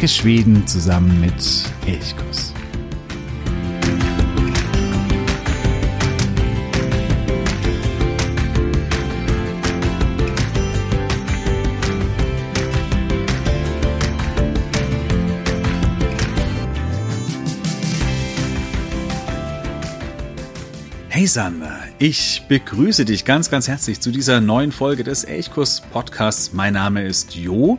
[0.00, 1.34] Entdecke Schweden zusammen mit
[1.86, 2.54] Elchkuss.
[21.10, 26.54] Hey Sander, ich begrüße dich ganz, ganz herzlich zu dieser neuen Folge des Elchkurs Podcasts.
[26.54, 27.78] Mein Name ist Jo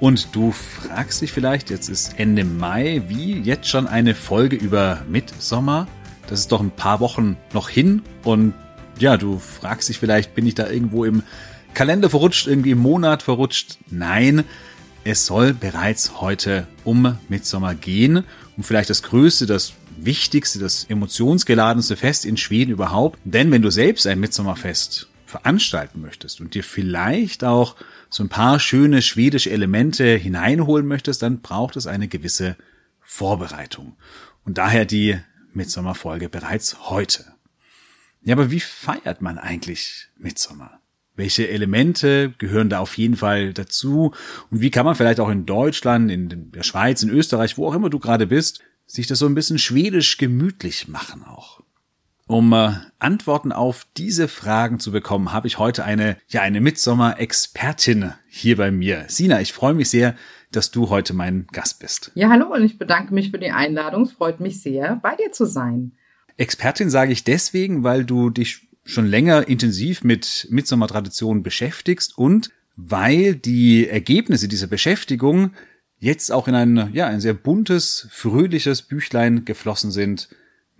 [0.00, 5.02] und du fragst dich vielleicht, jetzt ist Ende Mai, wie jetzt schon eine Folge über
[5.08, 5.88] Mitsommer?
[6.28, 8.54] Das ist doch ein paar Wochen noch hin und
[8.98, 11.22] ja, du fragst dich vielleicht, bin ich da irgendwo im
[11.74, 13.78] Kalender verrutscht, irgendwie im Monat verrutscht?
[13.90, 14.44] Nein,
[15.04, 18.24] es soll bereits heute um Mitsommer gehen,
[18.56, 23.18] um vielleicht das größte, das wichtigste, das emotionsgeladenste Fest in Schweden überhaupt.
[23.24, 27.76] Denn wenn du selbst ein Mitsommerfest veranstalten möchtest und dir vielleicht auch
[28.08, 32.56] so ein paar schöne schwedische Elemente hineinholen möchtest, dann braucht es eine gewisse
[33.00, 33.96] Vorbereitung.
[34.44, 35.18] Und daher die
[35.52, 37.26] Mitsommerfolge bereits heute.
[38.22, 40.80] Ja, aber wie feiert man eigentlich Mitsommer?
[41.14, 44.14] Welche Elemente gehören da auf jeden Fall dazu?
[44.50, 47.74] Und wie kann man vielleicht auch in Deutschland, in der Schweiz, in Österreich, wo auch
[47.74, 51.62] immer du gerade bist, sich das so ein bisschen schwedisch gemütlich machen auch.
[52.28, 58.12] Um äh, Antworten auf diese Fragen zu bekommen, habe ich heute eine, ja, eine Mitsommer-Expertin
[58.28, 59.06] hier bei mir.
[59.08, 60.14] Sina, ich freue mich sehr,
[60.52, 62.12] dass du heute mein Gast bist.
[62.14, 64.02] Ja, hallo und ich bedanke mich für die Einladung.
[64.02, 65.92] Es freut mich sehr, bei dir zu sein.
[66.36, 73.36] Expertin sage ich deswegen, weil du dich schon länger intensiv mit Mitsommer-Traditionen beschäftigst und weil
[73.36, 75.52] die Ergebnisse dieser Beschäftigung
[75.98, 80.28] jetzt auch in ein, ja, ein sehr buntes, fröhliches Büchlein geflossen sind.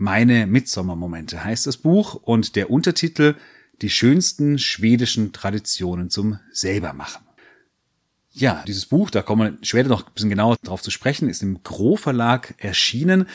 [0.01, 3.35] Meine Mitsommermomente heißt das Buch und der Untertitel
[3.83, 7.25] Die schönsten schwedischen Traditionen zum Selbermachen.
[8.31, 11.43] Ja, dieses Buch, da kommen wir später noch ein bisschen genauer drauf zu sprechen, ist
[11.43, 13.27] im Gro Verlag erschienen.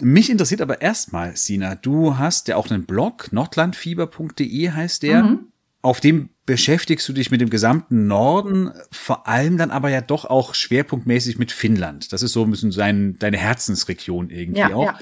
[0.00, 5.22] Mich interessiert aber erstmal, Sina, du hast ja auch einen Blog, nordlandfieber.de heißt der.
[5.24, 5.38] Mhm.
[5.82, 10.24] Auf dem beschäftigst du dich mit dem gesamten Norden, vor allem dann aber ja doch
[10.24, 12.14] auch schwerpunktmäßig mit Finnland.
[12.14, 14.86] Das ist so ein bisschen sein, deine Herzensregion irgendwie ja, auch.
[14.86, 14.98] Ja.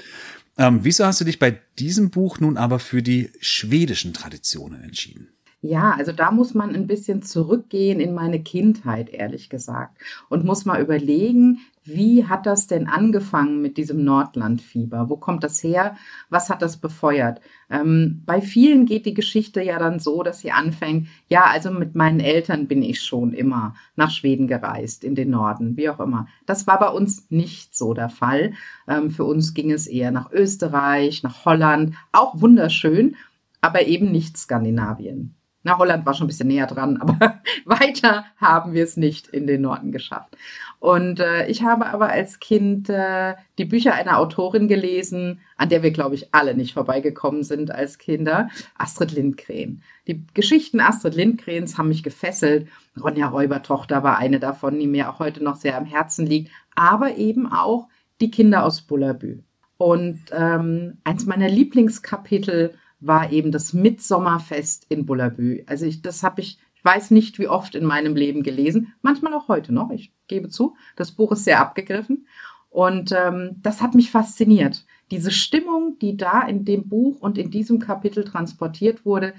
[0.57, 5.36] Ähm, wieso hast du dich bei diesem Buch nun aber für die schwedischen Traditionen entschieden?
[5.61, 9.97] Ja, also da muss man ein bisschen zurückgehen in meine Kindheit, ehrlich gesagt,
[10.29, 15.09] und muss mal überlegen, wie hat das denn angefangen mit diesem Nordlandfieber?
[15.09, 15.95] Wo kommt das her?
[16.29, 17.41] Was hat das befeuert?
[17.71, 21.95] Ähm, bei vielen geht die Geschichte ja dann so, dass sie anfängt, ja, also mit
[21.95, 26.27] meinen Eltern bin ich schon immer nach Schweden gereist, in den Norden, wie auch immer.
[26.45, 28.53] Das war bei uns nicht so der Fall.
[28.87, 33.15] Ähm, für uns ging es eher nach Österreich, nach Holland, auch wunderschön,
[33.61, 35.36] aber eben nicht Skandinavien.
[35.67, 39.47] Na, Holland war schon ein bisschen näher dran, aber weiter haben wir es nicht in
[39.47, 40.37] den Norden geschafft.
[40.79, 45.83] Und äh, ich habe aber als Kind äh, die Bücher einer Autorin gelesen, an der
[45.83, 48.47] wir, glaube ich, alle nicht vorbeigekommen sind als Kinder,
[48.77, 49.83] Astrid Lindgren.
[50.07, 52.69] Die Geschichten Astrid Lindgrens haben mich gefesselt.
[52.97, 57.17] Ronja Räubertochter war eine davon, die mir auch heute noch sehr am Herzen liegt, aber
[57.17, 57.89] eben auch
[58.21, 59.39] die Kinder aus Bullabü.
[59.75, 65.63] Und ähm, eins meiner Lieblingskapitel war eben das Mitsommerfest in Bullabü.
[65.67, 69.33] Also ich, das habe ich, ich weiß nicht, wie oft in meinem Leben gelesen, manchmal
[69.33, 70.75] auch heute noch, ich gebe zu.
[70.95, 72.27] Das Buch ist sehr abgegriffen
[72.69, 74.85] und ähm, das hat mich fasziniert.
[75.11, 79.33] Diese Stimmung, die da in dem Buch und in diesem Kapitel transportiert wurde,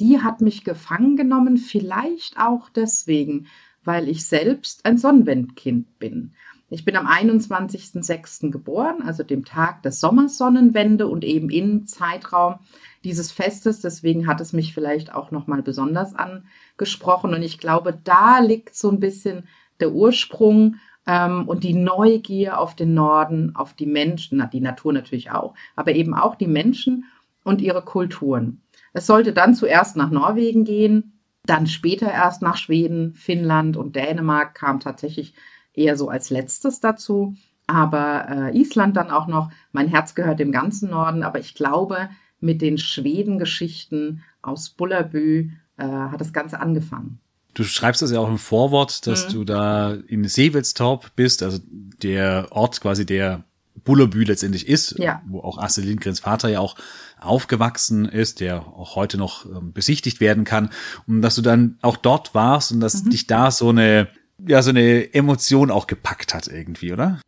[0.00, 3.46] die hat mich gefangen genommen, vielleicht auch deswegen,
[3.84, 6.32] weil ich selbst ein Sonnenwendkind bin.
[6.70, 8.50] Ich bin am 21.06.
[8.50, 12.60] geboren, also dem Tag der Sommersonnenwende und eben im Zeitraum
[13.04, 13.80] dieses Festes.
[13.80, 17.34] Deswegen hat es mich vielleicht auch nochmal besonders angesprochen.
[17.34, 19.48] Und ich glaube, da liegt so ein bisschen
[19.80, 20.76] der Ursprung
[21.06, 25.54] ähm, und die Neugier auf den Norden, auf die Menschen, na, die Natur natürlich auch,
[25.76, 27.04] aber eben auch die Menschen
[27.44, 28.62] und ihre Kulturen.
[28.92, 34.54] Es sollte dann zuerst nach Norwegen gehen, dann später erst nach Schweden, Finnland und Dänemark
[34.54, 35.34] kam tatsächlich
[35.74, 37.34] eher so als letztes dazu.
[37.66, 39.50] Aber äh, Island dann auch noch.
[39.72, 41.22] Mein Herz gehört dem ganzen Norden.
[41.22, 42.10] Aber ich glaube,
[42.42, 47.18] mit den Schwedengeschichten aus Bullabü äh, hat das Ganze angefangen.
[47.54, 49.32] Du schreibst das ja auch im Vorwort, dass mhm.
[49.32, 51.58] du da in Seewelstorp bist, also
[52.02, 53.44] der Ort quasi, der
[53.84, 55.22] Bullabü letztendlich ist, ja.
[55.26, 56.76] wo auch Astrid Lindgrens Vater ja auch
[57.20, 60.70] aufgewachsen ist, der auch heute noch ähm, besichtigt werden kann.
[61.06, 63.10] Und dass du dann auch dort warst und dass mhm.
[63.10, 64.08] dich da so eine
[64.46, 67.20] ja so eine Emotion auch gepackt hat irgendwie, oder?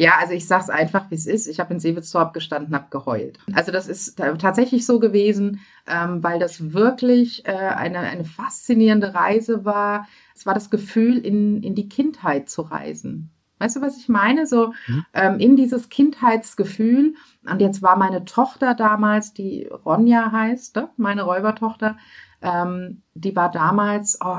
[0.00, 1.46] Ja, also ich sag's einfach, wie es ist.
[1.46, 3.38] Ich habe in Seewitzdorp gestanden, habe geheult.
[3.52, 9.66] Also das ist tatsächlich so gewesen, ähm, weil das wirklich äh, eine, eine faszinierende Reise
[9.66, 10.08] war.
[10.34, 13.30] Es war das Gefühl, in, in die Kindheit zu reisen.
[13.58, 14.46] Weißt du, was ich meine?
[14.46, 15.04] So mhm.
[15.12, 17.12] ähm, in dieses Kindheitsgefühl.
[17.44, 20.88] Und jetzt war meine Tochter damals, die Ronja heißt, ne?
[20.96, 21.98] meine Räubertochter,
[22.40, 24.38] ähm, die war damals, oh,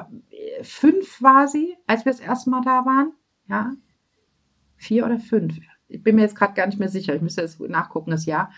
[0.63, 3.12] fünf war sie, als wir das erste Mal da waren.
[3.48, 3.74] Ja,
[4.81, 5.57] vier oder fünf.
[5.88, 7.13] Ich bin mir jetzt gerade gar nicht mehr sicher.
[7.16, 8.51] Ich müsste jetzt nachgucken, das Jahr.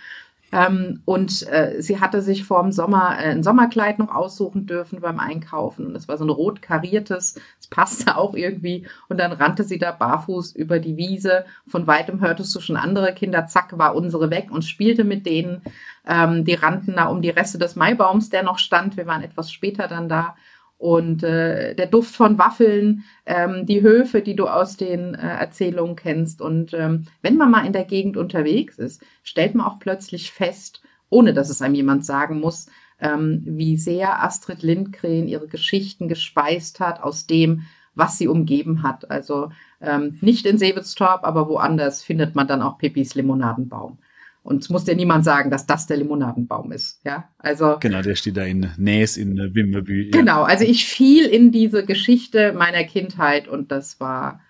[0.53, 5.01] Ähm, und äh, sie hatte sich vor dem Sommer äh, ein Sommerkleid noch aussuchen dürfen
[5.01, 5.87] beim Einkaufen.
[5.87, 8.85] Und das war so ein rot kariertes, das passte auch irgendwie.
[9.09, 11.45] Und dann rannte sie da barfuß über die Wiese.
[11.67, 15.63] Von weitem hörtest du schon andere Kinder, zack, war unsere weg und spielte mit denen.
[16.07, 18.95] Ähm, die rannten da um die Reste des Maibaums, der noch stand.
[18.95, 20.35] Wir waren etwas später dann da
[20.77, 25.95] und äh, der Duft von Waffeln, ähm, die Höfe, die du aus den äh, Erzählungen
[25.95, 26.41] kennst.
[26.41, 30.81] Und ähm, wenn man mal in der Gegend unterwegs ist, stellt man auch plötzlich fest,
[31.09, 32.67] ohne dass es einem jemand sagen muss,
[32.99, 37.63] ähm, wie sehr Astrid Lindgren ihre Geschichten gespeist hat aus dem,
[37.95, 39.09] was sie umgeben hat.
[39.11, 43.99] Also ähm, nicht in Seewitztorp, aber woanders findet man dann auch Pippis Limonadenbaum.
[44.43, 46.99] Und es muss dir niemand sagen, dass das der Limonadenbaum ist.
[47.05, 47.77] Ja, also.
[47.79, 50.11] Genau, der steht da in Näs in Wimmerby.
[50.13, 50.19] Ja.
[50.19, 54.41] Genau, also ich fiel in diese Geschichte meiner Kindheit und das war,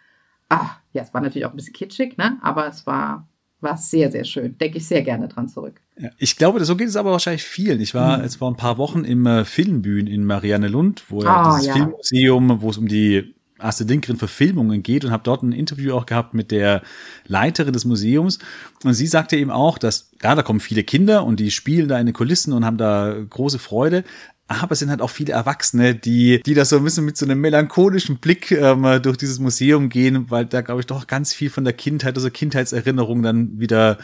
[0.49, 2.39] ah, ja, es war natürlich auch ein bisschen kitschig, ne?
[2.41, 3.27] Aber es war,
[3.61, 4.57] war sehr, sehr schön.
[4.57, 5.79] Denke ich sehr gerne dran zurück.
[5.99, 7.79] Ja, ich glaube, so geht es aber wahrscheinlich vielen.
[7.79, 8.23] Ich war mhm.
[8.23, 11.67] jetzt vor ein paar Wochen im äh, Filmbühnen in Marianne Lund, wo ja oh, dieses
[11.67, 11.73] ja.
[11.73, 16.05] Filmmuseum, wo es um die Astrid Lindgren Verfilmungen geht und habe dort ein Interview auch
[16.05, 16.81] gehabt mit der
[17.27, 18.39] Leiterin des Museums
[18.83, 22.00] und sie sagte eben auch, dass ja, da kommen viele Kinder und die spielen da
[22.00, 24.03] in den Kulissen und haben da große Freude,
[24.47, 27.25] aber es sind halt auch viele Erwachsene, die, die da so ein bisschen mit so
[27.25, 31.50] einem melancholischen Blick ähm, durch dieses Museum gehen, weil da, glaube ich, doch ganz viel
[31.50, 33.97] von der Kindheit, also Kindheitserinnerungen dann wieder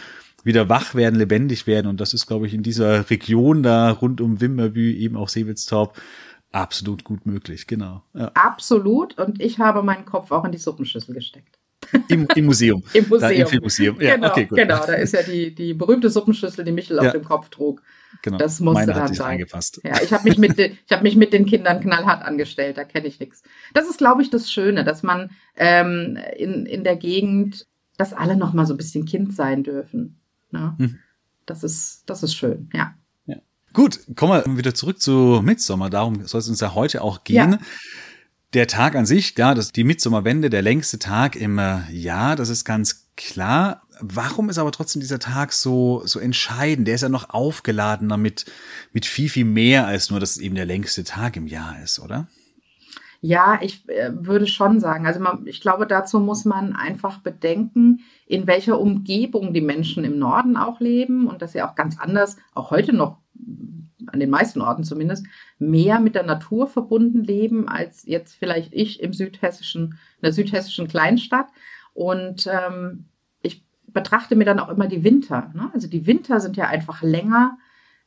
[0.44, 1.88] wieder wach werden, lebendig werden.
[1.88, 6.00] Und das ist, glaube ich, in dieser Region da rund um Wimmerby, eben auch Seewitztorp,
[6.52, 8.04] Absolut gut möglich, genau.
[8.14, 8.32] Ja.
[8.34, 9.18] Absolut.
[9.20, 11.60] Und ich habe meinen Kopf auch in die Suppenschüssel gesteckt.
[12.08, 12.84] Im, Im, Museum.
[12.94, 13.20] Im Museum.
[13.20, 14.02] Da, Im Filmmuseum.
[14.02, 14.58] Ja, genau, okay, gut.
[14.58, 17.04] genau, da ist ja die, die berühmte Suppenschüssel, die Michel ja.
[17.04, 17.82] auf dem Kopf trug.
[18.22, 18.38] Genau.
[18.38, 19.46] Das musste Meine dann sein.
[19.84, 23.08] Ja, ich habe mich, mit ich hab mich mit den Kindern knallhart angestellt, da kenne
[23.08, 23.44] ich nichts.
[23.74, 27.68] Das ist, glaube ich, das Schöne, dass man ähm, in, in der Gegend,
[27.98, 30.20] dass alle noch mal so ein bisschen Kind sein dürfen.
[30.52, 30.76] Ne?
[30.78, 31.00] Hm.
[31.46, 32.96] Das, ist, das ist schön, ja.
[33.80, 35.90] Gut, kommen wir wieder zurück zu Mitsommer.
[35.90, 37.54] Darum soll es uns ja heute auch gehen.
[37.54, 37.60] Ja.
[38.54, 42.50] Der Tag an sich, ja, das die Mitsommerwende, der längste Tag im äh, Jahr, das
[42.50, 43.84] ist ganz klar.
[44.02, 46.90] Warum ist aber trotzdem dieser Tag so, so entscheidend?
[46.90, 48.52] Der ist ja noch aufgeladener mit,
[48.92, 52.00] mit viel, viel mehr als nur, dass es eben der längste Tag im Jahr ist,
[52.00, 52.28] oder?
[53.22, 55.08] Ja, ich äh, würde schon sagen.
[55.08, 60.20] Also man, ich glaube, dazu muss man einfach bedenken, in welcher Umgebung die Menschen im
[60.20, 63.20] Norden auch leben und dass sie auch ganz anders, auch heute noch
[64.08, 65.26] an den meisten Orten zumindest,
[65.58, 70.88] mehr mit der Natur verbunden leben als jetzt vielleicht ich im südhessischen, in der südhessischen
[70.88, 71.48] Kleinstadt.
[71.94, 73.06] Und ähm,
[73.42, 75.52] ich betrachte mir dann auch immer die Winter.
[75.54, 75.70] Ne?
[75.74, 77.58] Also die Winter sind ja einfach länger,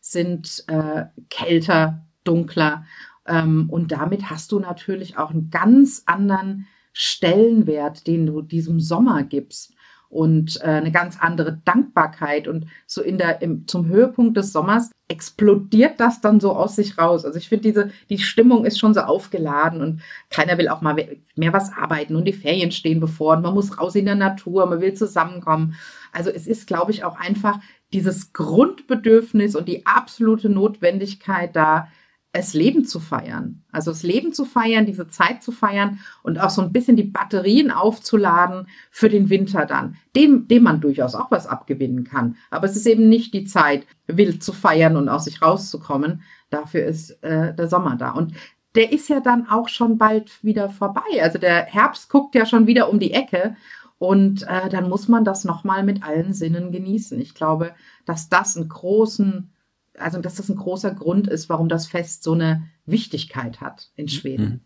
[0.01, 2.85] sind äh, kälter, dunkler.
[3.27, 9.23] Ähm, und damit hast du natürlich auch einen ganz anderen Stellenwert, den du diesem Sommer
[9.23, 9.75] gibst
[10.13, 12.47] und äh, eine ganz andere Dankbarkeit.
[12.47, 16.99] Und so in der, im, zum Höhepunkt des Sommers explodiert das dann so aus sich
[16.99, 17.25] raus.
[17.25, 20.95] Also ich finde, diese, die Stimmung ist schon so aufgeladen und keiner will auch mal
[21.35, 24.67] mehr was arbeiten und die Ferien stehen bevor und man muss raus in der Natur,
[24.67, 25.77] man will zusammenkommen.
[26.13, 27.59] Also es ist, glaube ich, auch einfach
[27.95, 31.89] dieses Grundbedürfnis und die absolute Notwendigkeit da,
[32.33, 33.63] es Leben zu feiern.
[33.71, 37.03] Also das Leben zu feiern, diese Zeit zu feiern und auch so ein bisschen die
[37.03, 42.37] Batterien aufzuladen für den Winter dann, dem, dem man durchaus auch was abgewinnen kann.
[42.51, 46.23] Aber es ist eben nicht die Zeit, wild zu feiern und aus sich rauszukommen.
[46.49, 48.13] Dafür ist äh, der Sommer da.
[48.13, 48.33] Und
[48.75, 51.23] der ist ja dann auch schon bald wieder vorbei.
[51.23, 53.57] Also der Herbst guckt ja schon wieder um die Ecke.
[53.99, 57.21] Und äh, dann muss man das nochmal mit allen Sinnen genießen.
[57.21, 57.73] Ich glaube,
[58.07, 59.53] dass das einen großen
[59.99, 64.09] also dass das ein großer Grund ist, warum das Fest so eine Wichtigkeit hat in
[64.09, 64.45] Schweden.
[64.45, 64.61] Mhm.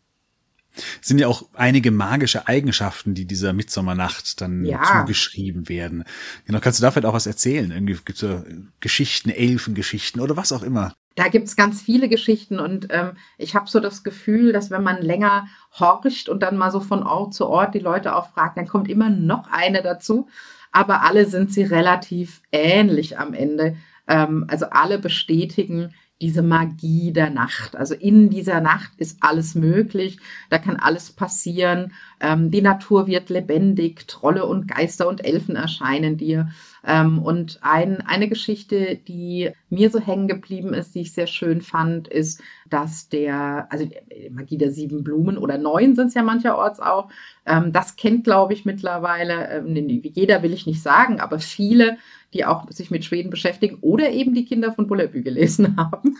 [1.00, 4.82] sind ja auch einige magische Eigenschaften, die dieser Mitsommernacht dann ja.
[4.82, 6.04] zugeschrieben werden.
[6.46, 7.70] Genau, kannst du da vielleicht auch was erzählen?
[7.70, 8.44] Irgendwie gibt es so
[8.80, 10.94] Geschichten, Elfengeschichten oder was auch immer.
[11.16, 14.82] Da gibt es ganz viele Geschichten und ähm, ich habe so das Gefühl, dass wenn
[14.82, 15.46] man länger
[15.78, 18.90] horcht und dann mal so von Ort zu Ort die Leute auch fragt, dann kommt
[18.90, 20.28] immer noch eine dazu.
[20.72, 23.76] Aber alle sind sie relativ ähnlich am Ende.
[24.08, 27.76] Ähm, also alle bestätigen diese Magie der Nacht.
[27.76, 31.92] Also in dieser Nacht ist alles möglich, da kann alles passieren.
[32.20, 36.48] Ähm, die Natur wird lebendig, Trolle und Geister und Elfen erscheinen dir.
[36.86, 41.60] Ähm, und ein, eine Geschichte, die mir so hängen geblieben ist, die ich sehr schön
[41.60, 46.22] fand, ist, dass der, also die Magie der sieben Blumen oder neun sind es ja
[46.22, 47.10] mancherorts auch,
[47.44, 49.74] ähm, das kennt, glaube ich, mittlerweile, ähm,
[50.14, 51.98] jeder will ich nicht sagen, aber viele,
[52.32, 56.18] die auch sich mit Schweden beschäftigen oder eben die Kinder von Bullerbü gelesen haben.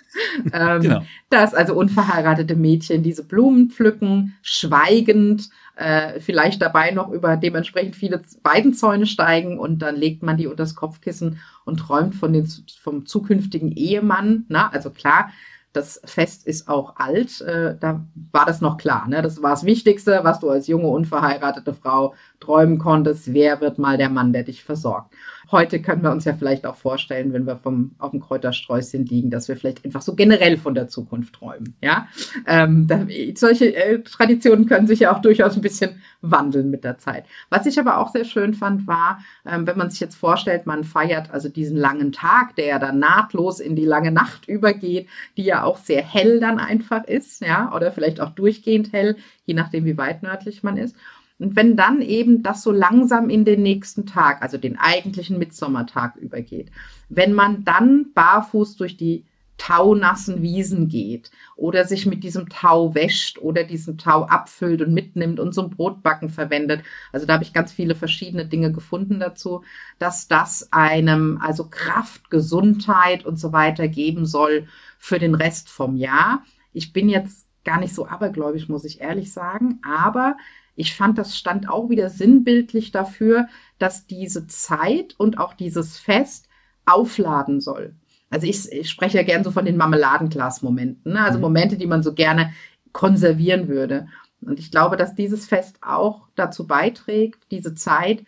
[0.53, 1.03] ähm, genau.
[1.31, 8.23] Dass also unverheiratete Mädchen diese Blumen pflücken, schweigend, äh, vielleicht dabei noch über dementsprechend viele
[8.43, 12.49] Weidenzäune steigen und dann legt man die unter das Kopfkissen und träumt von den,
[12.81, 14.47] vom zukünftigen Ehemann.
[14.49, 15.31] Na, also klar,
[15.77, 19.07] das Fest ist auch alt, äh, da war das noch klar.
[19.09, 19.21] Ne?
[19.21, 23.35] Das war das Wichtigste, was du als junge, unverheiratete Frau träumen konntest.
[23.35, 25.13] Wer wird mal der Mann, der dich versorgt?
[25.51, 29.31] Heute können wir uns ja vielleicht auch vorstellen, wenn wir vom, auf dem Kräutersträußchen liegen,
[29.31, 31.75] dass wir vielleicht einfach so generell von der Zukunft träumen.
[31.81, 32.09] Ja,
[32.47, 36.99] ähm, da, solche äh, Traditionen können sich ja auch durchaus ein bisschen wandeln mit der
[36.99, 37.27] Zeit.
[37.49, 40.83] Was ich aber auch sehr schön fand, war, ähm, wenn man sich jetzt vorstellt, man
[40.83, 45.45] feiert also diesen langen Tag, der ja dann nahtlos in die lange Nacht übergeht, die
[45.45, 49.85] ja auch sehr hell dann einfach ist, ja, oder vielleicht auch durchgehend hell, je nachdem,
[49.85, 50.97] wie weit nördlich man ist.
[51.39, 56.17] Und wenn dann eben das so langsam in den nächsten Tag, also den eigentlichen Mitsommertag
[56.17, 56.71] übergeht,
[57.09, 59.27] wenn man dann barfuß durch die
[59.59, 65.41] taunassen Wiesen geht oder sich mit diesem Tau wäscht oder diesen Tau abfüllt und mitnimmt
[65.41, 66.83] und zum Brotbacken verwendet.
[67.13, 69.63] Also da habe ich ganz viele verschiedene Dinge gefunden dazu,
[69.99, 74.67] dass das einem also Kraft, Gesundheit und so weiter geben soll
[74.99, 76.43] für den Rest vom Jahr.
[76.73, 80.37] Ich bin jetzt gar nicht so abergläubisch, muss ich ehrlich sagen, aber
[80.77, 86.49] ich fand, das stand auch wieder sinnbildlich dafür, dass diese Zeit und auch dieses Fest
[86.85, 87.95] aufladen soll.
[88.31, 91.21] Also ich, ich spreche ja gern so von den Marmeladenglas-Momenten, ne?
[91.21, 91.43] also mhm.
[91.43, 92.53] Momente, die man so gerne
[92.93, 94.09] konservieren würde.
[94.43, 98.25] Und ich glaube, dass dieses Fest auch dazu beiträgt, diese Zeit,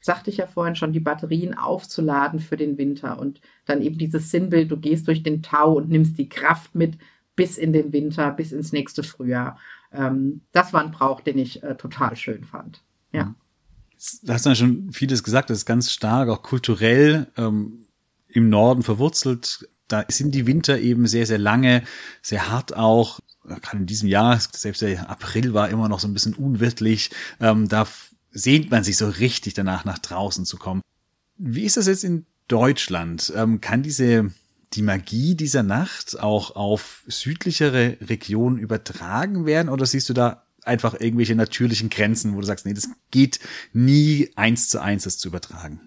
[0.00, 4.30] sagte ich ja vorhin schon, die Batterien aufzuladen für den Winter und dann eben dieses
[4.30, 6.98] Sinnbild, du gehst durch den Tau und nimmst die Kraft mit
[7.36, 9.58] bis in den Winter, bis ins nächste Frühjahr
[9.94, 12.82] ähm, das war ein Brauch, den ich äh, total schön fand.
[13.12, 13.34] Ja.
[14.22, 17.86] Du hast ja schon vieles gesagt, das ist ganz stark, auch kulturell ähm,
[18.28, 19.68] im Norden verwurzelt.
[19.88, 21.84] Da sind die Winter eben sehr, sehr lange,
[22.20, 23.20] sehr hart auch.
[23.44, 27.10] Gerade in diesem Jahr, selbst der April war immer noch so ein bisschen unwirtlich.
[27.40, 27.86] Ähm, da
[28.30, 30.80] sehnt man sich so richtig danach, nach draußen zu kommen.
[31.36, 33.32] Wie ist das jetzt in Deutschland?
[33.36, 34.32] Ähm, kann diese
[34.74, 39.68] die Magie dieser Nacht auch auf südlichere Regionen übertragen werden?
[39.68, 43.40] Oder siehst du da einfach irgendwelche natürlichen Grenzen, wo du sagst, nee, das geht
[43.72, 45.80] nie eins zu eins, das zu übertragen?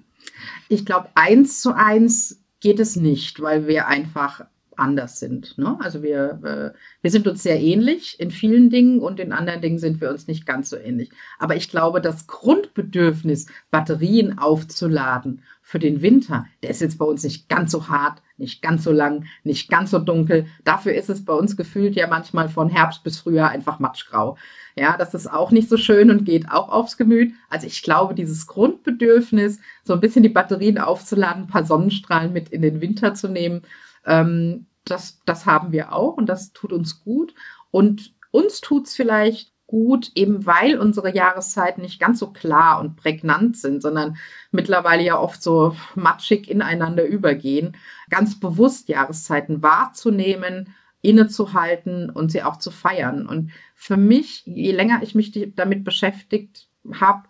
[0.70, 4.46] Ich glaube, eins zu eins geht es nicht, weil wir einfach
[4.78, 5.58] anders sind.
[5.58, 5.78] Ne?
[5.80, 9.80] Also wir, äh, wir sind uns sehr ähnlich in vielen Dingen und in anderen Dingen
[9.80, 11.10] sind wir uns nicht ganz so ähnlich.
[11.40, 17.24] Aber ich glaube, das Grundbedürfnis, Batterien aufzuladen für den Winter, der ist jetzt bei uns
[17.24, 20.46] nicht ganz so hart, nicht ganz so lang, nicht ganz so dunkel.
[20.64, 24.38] Dafür ist es bei uns gefühlt ja manchmal von Herbst bis Frühjahr einfach matschgrau.
[24.76, 27.34] Ja, das ist auch nicht so schön und geht auch aufs Gemüt.
[27.50, 32.50] Also ich glaube, dieses Grundbedürfnis, so ein bisschen die Batterien aufzuladen, ein paar Sonnenstrahlen mit
[32.50, 33.64] in den Winter zu nehmen,
[34.06, 37.34] ähm, das, das haben wir auch und das tut uns gut.
[37.72, 43.58] Und uns tut's vielleicht gut, eben weil unsere Jahreszeiten nicht ganz so klar und prägnant
[43.58, 44.18] sind, sondern
[44.52, 47.76] mittlerweile ja oft so matschig ineinander übergehen,
[48.10, 53.28] ganz bewusst Jahreszeiten wahrzunehmen, innezuhalten und sie auch zu feiern.
[53.28, 56.68] Und für mich, je länger ich mich damit beschäftigt
[57.00, 57.24] habe,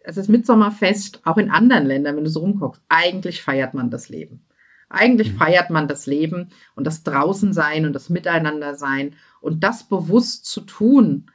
[0.00, 4.08] es ist Mitsommerfest, auch in anderen Ländern, wenn du so rumguckst, eigentlich feiert man das
[4.08, 4.44] Leben.
[4.90, 5.36] Eigentlich mhm.
[5.36, 11.30] feiert man das Leben und das Draußensein und das Miteinandersein und das bewusst zu tun.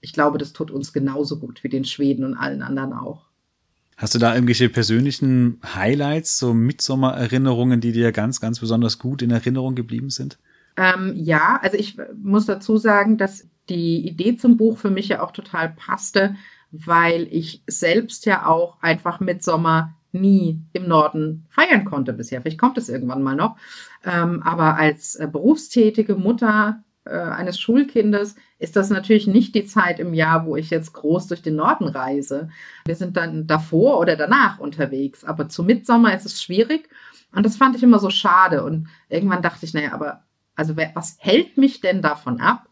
[0.00, 3.26] Ich glaube, das tut uns genauso gut wie den Schweden und allen anderen auch.
[3.96, 9.30] Hast du da irgendwelche persönlichen Highlights, so Mitsommererinnerungen, die dir ganz, ganz besonders gut in
[9.30, 10.38] Erinnerung geblieben sind?
[10.78, 15.22] Ähm, ja, also ich muss dazu sagen, dass die Idee zum Buch für mich ja
[15.22, 16.34] auch total passte,
[16.70, 22.40] weil ich selbst ja auch einfach Mitsommer nie im Norden feiern konnte bisher.
[22.40, 23.56] Vielleicht kommt es irgendwann mal noch.
[24.04, 29.98] Ähm, aber als äh, berufstätige Mutter äh, eines Schulkindes ist das natürlich nicht die Zeit
[29.98, 32.50] im Jahr, wo ich jetzt groß durch den Norden reise.
[32.84, 35.24] Wir sind dann davor oder danach unterwegs.
[35.24, 36.90] Aber zu Mitsommer ist es schwierig.
[37.34, 38.62] Und das fand ich immer so schade.
[38.62, 40.24] Und irgendwann dachte ich, naja, aber
[40.54, 42.68] also was hält mich denn davon ab,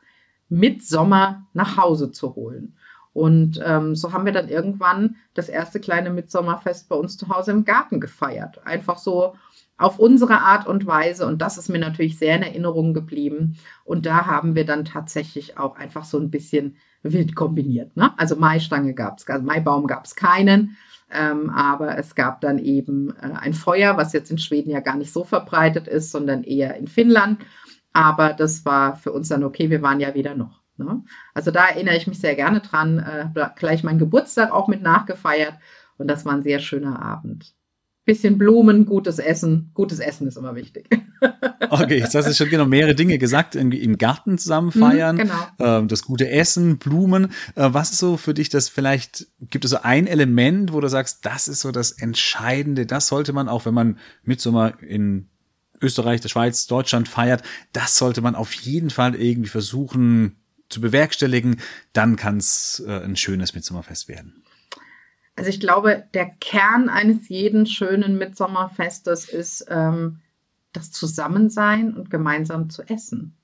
[0.50, 2.76] Mitsommer nach Hause zu holen?
[3.14, 7.52] Und ähm, so haben wir dann irgendwann das erste kleine Mitsommerfest bei uns zu Hause
[7.52, 8.64] im Garten gefeiert.
[8.66, 9.36] Einfach so
[9.78, 11.26] auf unsere Art und Weise.
[11.26, 13.56] Und das ist mir natürlich sehr in Erinnerung geblieben.
[13.84, 17.96] Und da haben wir dann tatsächlich auch einfach so ein bisschen wild kombiniert.
[17.96, 18.12] Ne?
[18.18, 20.76] Also Maistange gab es, also Maibaum gab es keinen.
[21.10, 24.96] Ähm, aber es gab dann eben äh, ein Feuer, was jetzt in Schweden ja gar
[24.96, 27.40] nicht so verbreitet ist, sondern eher in Finnland.
[27.94, 30.60] Aber das war für uns dann okay, wir waren ja wieder noch.
[30.76, 31.02] Ne?
[31.32, 32.98] Also da erinnere ich mich sehr gerne dran.
[32.98, 35.54] Äh, gleich meinen Geburtstag auch mit nachgefeiert.
[35.96, 37.57] Und das war ein sehr schöner Abend
[38.08, 39.70] bisschen Blumen, gutes Essen.
[39.74, 40.88] Gutes Essen ist immer wichtig.
[41.70, 43.54] Okay, jetzt hast du schon genau mehrere Dinge gesagt.
[43.54, 45.82] Irgendwie im Garten zusammen mhm, feiern, mhm, genau.
[45.82, 47.24] äh, das gute Essen, Blumen.
[47.56, 50.88] Äh, was ist so für dich das vielleicht, gibt es so ein Element, wo du
[50.88, 55.28] sagst, das ist so das Entscheidende, das sollte man auch, wenn man Mitsommer in
[55.82, 57.42] Österreich, der Schweiz, Deutschland feiert,
[57.74, 60.36] das sollte man auf jeden Fall irgendwie versuchen
[60.70, 61.60] zu bewerkstelligen.
[61.92, 64.42] Dann kann es äh, ein schönes Mitsommerfest werden.
[65.38, 70.18] Also ich glaube, der Kern eines jeden schönen Mitsommerfestes ist ähm,
[70.72, 73.36] das Zusammensein und gemeinsam zu essen.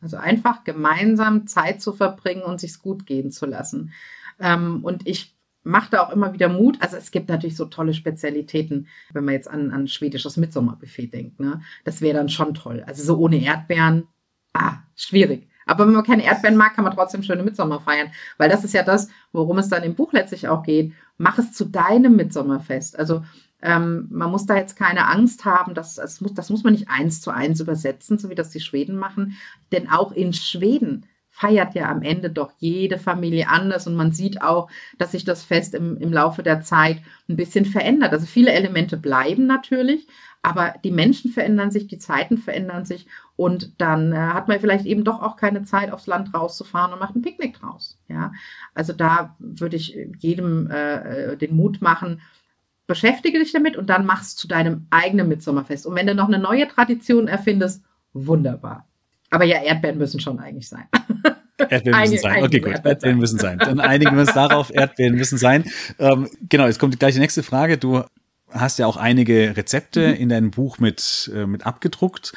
[0.00, 3.92] Also einfach gemeinsam Zeit zu verbringen und sich's gut gehen zu lassen.
[4.40, 6.78] Ähm, und ich mache da auch immer wieder Mut.
[6.80, 11.38] Also es gibt natürlich so tolle Spezialitäten, wenn man jetzt an, an schwedisches Mitsommerbuffet denkt.
[11.38, 11.62] Ne?
[11.84, 12.82] Das wäre dann schon toll.
[12.88, 14.08] Also so ohne Erdbeeren,
[14.52, 15.48] ah, schwierig.
[15.70, 18.10] Aber wenn man keine Erdbeeren mag, kann man trotzdem schöne Mitsommer feiern.
[18.38, 20.92] Weil das ist ja das, worum es dann im Buch letztlich auch geht.
[21.16, 22.98] Mach es zu deinem Mitsommerfest.
[22.98, 23.22] Also
[23.62, 26.88] ähm, man muss da jetzt keine Angst haben, dass, das, muss, das muss man nicht
[26.88, 29.36] eins zu eins übersetzen, so wie das die Schweden machen.
[29.70, 31.06] Denn auch in Schweden
[31.40, 35.42] feiert ja am Ende doch jede Familie anders und man sieht auch, dass sich das
[35.42, 36.98] Fest im, im Laufe der Zeit
[37.30, 38.12] ein bisschen verändert.
[38.12, 40.06] Also viele Elemente bleiben natürlich,
[40.42, 43.06] aber die Menschen verändern sich, die Zeiten verändern sich
[43.36, 46.98] und dann äh, hat man vielleicht eben doch auch keine Zeit, aufs Land rauszufahren und
[46.98, 47.98] macht ein Picknick draus.
[48.08, 48.32] Ja,
[48.74, 52.20] also da würde ich jedem äh, den Mut machen,
[52.86, 55.86] beschäftige dich damit und dann machst zu deinem eigenen Mitsommerfest.
[55.86, 57.82] Und wenn du noch eine neue Tradition erfindest,
[58.12, 58.89] wunderbar.
[59.30, 60.84] Aber ja, Erdbeeren müssen schon eigentlich sein.
[61.58, 62.44] Erdbeeren müssen sein.
[62.44, 62.84] Okay, gut.
[62.84, 63.58] Erdbeeren müssen sein.
[63.58, 64.70] Dann einigen wir uns darauf.
[64.74, 65.64] Erdbeeren müssen sein.
[65.98, 67.78] Ähm, genau, jetzt kommt gleich die nächste Frage.
[67.78, 68.02] Du
[68.52, 70.14] hast ja auch einige Rezepte mhm.
[70.14, 72.32] in deinem Buch mit, äh, mit abgedruckt.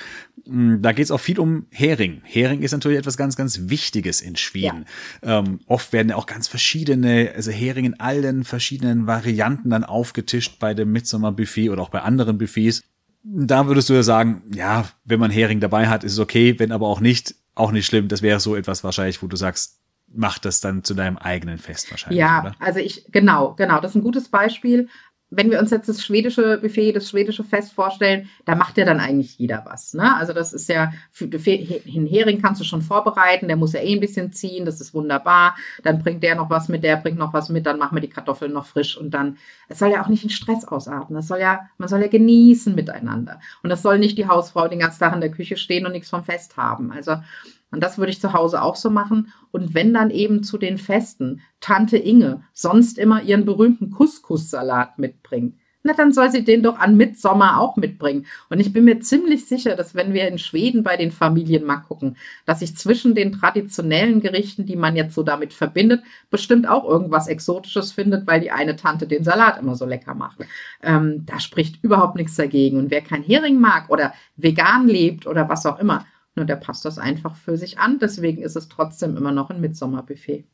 [0.46, 2.22] Mm, da geht es auch viel um Hering.
[2.24, 4.86] Hering ist natürlich etwas ganz, ganz Wichtiges in Schweden.
[5.24, 5.40] Ja.
[5.40, 10.60] Ähm, oft werden ja auch ganz verschiedene, also Hering in allen verschiedenen Varianten dann aufgetischt
[10.60, 12.84] bei dem Midsommerbuffet oder auch bei anderen Buffets.
[13.24, 16.72] Da würdest du ja sagen, ja, wenn man Hering dabei hat, ist es okay, wenn
[16.72, 18.10] aber auch nicht, auch nicht schlimm.
[18.10, 21.90] Das wäre so etwas wahrscheinlich, wo du sagst, mach das dann zu deinem eigenen Fest
[21.90, 22.20] wahrscheinlich.
[22.20, 22.56] Ja, oder?
[22.60, 24.90] also ich, genau, genau, das ist ein gutes Beispiel
[25.36, 29.00] wenn wir uns jetzt das schwedische Buffet, das schwedische Fest vorstellen, da macht ja dann
[29.00, 29.94] eigentlich jeder was.
[29.94, 30.16] Ne?
[30.16, 33.94] Also das ist ja, für den Hering kannst du schon vorbereiten, der muss ja eh
[33.94, 35.56] ein bisschen ziehen, das ist wunderbar.
[35.84, 38.10] Dann bringt der noch was mit, der bringt noch was mit, dann machen wir die
[38.10, 39.38] Kartoffeln noch frisch und dann,
[39.70, 41.16] es soll ja auch nicht in Stress ausarten.
[41.16, 43.40] Das soll ja, man soll ja genießen miteinander.
[43.64, 46.10] Und das soll nicht die Hausfrau den ganzen Tag in der Küche stehen und nichts
[46.10, 46.92] vom Fest haben.
[46.92, 47.18] Also
[47.74, 49.34] und das würde ich zu Hause auch so machen.
[49.52, 55.56] Und wenn dann eben zu den Festen Tante Inge sonst immer ihren berühmten Couscous-Salat mitbringt,
[55.84, 58.26] na dann soll sie den doch an Mitsommer auch mitbringen.
[58.50, 61.78] Und ich bin mir ziemlich sicher, dass wenn wir in Schweden bei den Familien mal
[61.78, 66.88] gucken, dass sich zwischen den traditionellen Gerichten, die man jetzt so damit verbindet, bestimmt auch
[66.88, 70.38] irgendwas Exotisches findet, weil die eine Tante den Salat immer so lecker macht.
[70.82, 72.78] Ähm, da spricht überhaupt nichts dagegen.
[72.78, 76.06] Und wer kein Hering mag oder vegan lebt oder was auch immer,
[76.36, 78.00] nur der passt das einfach für sich an.
[78.00, 80.46] Deswegen ist es trotzdem immer noch ein Mitsommerbuffet.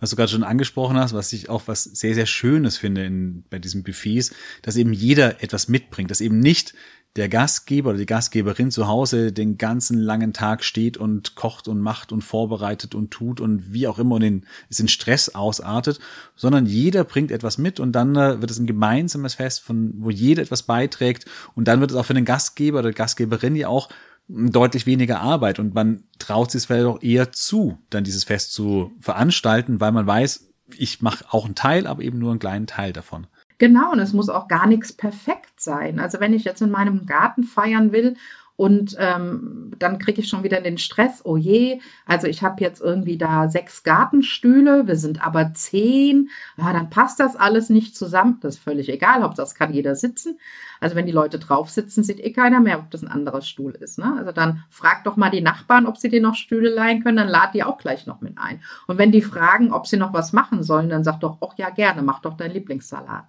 [0.00, 3.44] Was du gerade schon angesprochen hast, was ich auch was sehr, sehr Schönes finde in,
[3.50, 4.32] bei diesen Buffets,
[4.62, 6.74] dass eben jeder etwas mitbringt, dass eben nicht
[7.16, 11.80] der Gastgeber oder die Gastgeberin zu Hause den ganzen langen Tag steht und kocht und
[11.80, 15.98] macht und vorbereitet und tut und wie auch immer und in, es in Stress ausartet,
[16.36, 20.10] sondern jeder bringt etwas mit und dann äh, wird es ein gemeinsames Fest, von wo
[20.10, 23.88] jeder etwas beiträgt und dann wird es auch für den Gastgeber oder Gastgeberin ja auch
[24.28, 28.92] deutlich weniger Arbeit und man traut sich vielleicht auch eher zu, dann dieses Fest zu
[29.00, 32.92] veranstalten, weil man weiß, ich mache auch einen Teil, aber eben nur einen kleinen Teil
[32.92, 33.26] davon.
[33.56, 35.98] Genau, und es muss auch gar nichts perfekt sein.
[35.98, 38.16] Also wenn ich jetzt in meinem Garten feiern will
[38.58, 42.80] und ähm, dann kriege ich schon wieder den Stress, oh je, also ich habe jetzt
[42.80, 48.38] irgendwie da sechs Gartenstühle, wir sind aber zehn, ja, dann passt das alles nicht zusammen.
[48.40, 50.40] Das ist völlig egal, Hauptsache das kann jeder sitzen.
[50.80, 53.76] Also wenn die Leute drauf sitzen, sieht eh keiner mehr, ob das ein anderer Stuhl
[53.76, 53.96] ist.
[53.96, 54.12] Ne?
[54.18, 57.28] Also dann frag doch mal die Nachbarn, ob sie dir noch Stühle leihen können, dann
[57.28, 58.60] lad die auch gleich noch mit ein.
[58.88, 61.70] Und wenn die fragen, ob sie noch was machen sollen, dann sag doch, ach ja,
[61.70, 63.26] gerne, mach doch deinen Lieblingssalat.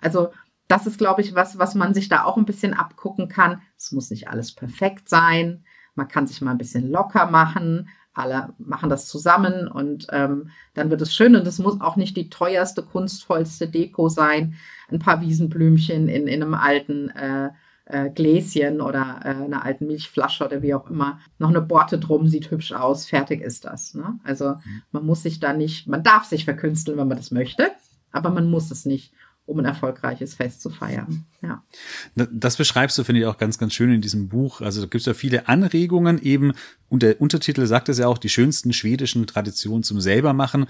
[0.00, 0.30] Also
[0.68, 3.60] das ist, glaube ich, was, was man sich da auch ein bisschen abgucken kann.
[3.76, 5.64] Es muss nicht alles perfekt sein.
[5.94, 7.88] Man kann sich mal ein bisschen locker machen.
[8.14, 12.16] alle machen das zusammen und ähm, dann wird es schön und es muss auch nicht
[12.16, 14.54] die teuerste, kunstvollste Deko sein.
[14.90, 17.50] Ein paar Wiesenblümchen in, in einem alten äh,
[17.86, 21.20] äh, Gläschen oder äh, einer alten Milchflasche oder wie auch immer.
[21.38, 23.94] Noch eine Borte drum, sieht hübsch aus, fertig ist das.
[23.94, 24.18] Ne?
[24.24, 24.82] Also mhm.
[24.92, 27.70] man muss sich da nicht, man darf sich verkünsteln, wenn man das möchte,
[28.10, 29.12] aber man muss es nicht
[29.44, 31.24] um ein erfolgreiches Fest zu feiern.
[31.42, 31.62] Ja.
[32.14, 34.60] Das beschreibst du, finde ich, auch ganz, ganz schön in diesem Buch.
[34.60, 36.52] Also da gibt es ja viele Anregungen eben.
[36.88, 40.66] Und der Untertitel sagt es ja auch, die schönsten schwedischen Traditionen zum Selbermachen.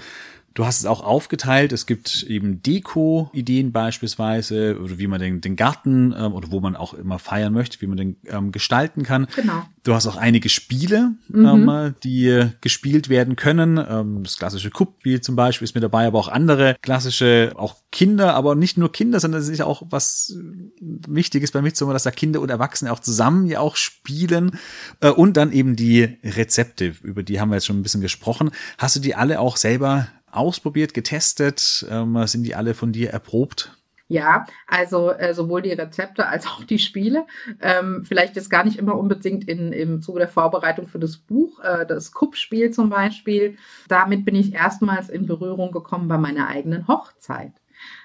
[0.54, 1.72] Du hast es auch aufgeteilt.
[1.72, 6.76] Es gibt eben Deko-Ideen beispielsweise oder wie man den, den Garten ähm, oder wo man
[6.76, 9.26] auch immer feiern möchte, wie man den ähm, gestalten kann.
[9.34, 9.64] Genau.
[9.84, 11.46] Du hast auch einige Spiele, mhm.
[11.46, 13.78] ähm, die gespielt werden können.
[13.78, 18.34] Ähm, das klassische Kuppspiel zum Beispiel ist mit dabei, aber auch andere klassische, auch Kinder,
[18.34, 20.36] aber nicht nur Kinder, sondern es ist ja auch was
[20.80, 24.58] Wichtiges bei Mitsummer, dass da Kinder und Erwachsene auch zusammen ja auch spielen.
[25.00, 28.50] Äh, und dann eben die Rezepte, über die haben wir jetzt schon ein bisschen gesprochen.
[28.78, 31.86] Hast du die alle auch selber ausprobiert, getestet?
[31.90, 33.76] Ähm, sind die alle von dir erprobt?
[34.12, 37.26] Ja, also äh, sowohl die Rezepte als auch die Spiele.
[37.62, 41.60] Ähm, vielleicht ist gar nicht immer unbedingt in, im Zuge der Vorbereitung für das Buch,
[41.60, 43.56] äh, das Kuppspiel zum Beispiel.
[43.88, 47.52] Damit bin ich erstmals in Berührung gekommen bei meiner eigenen Hochzeit.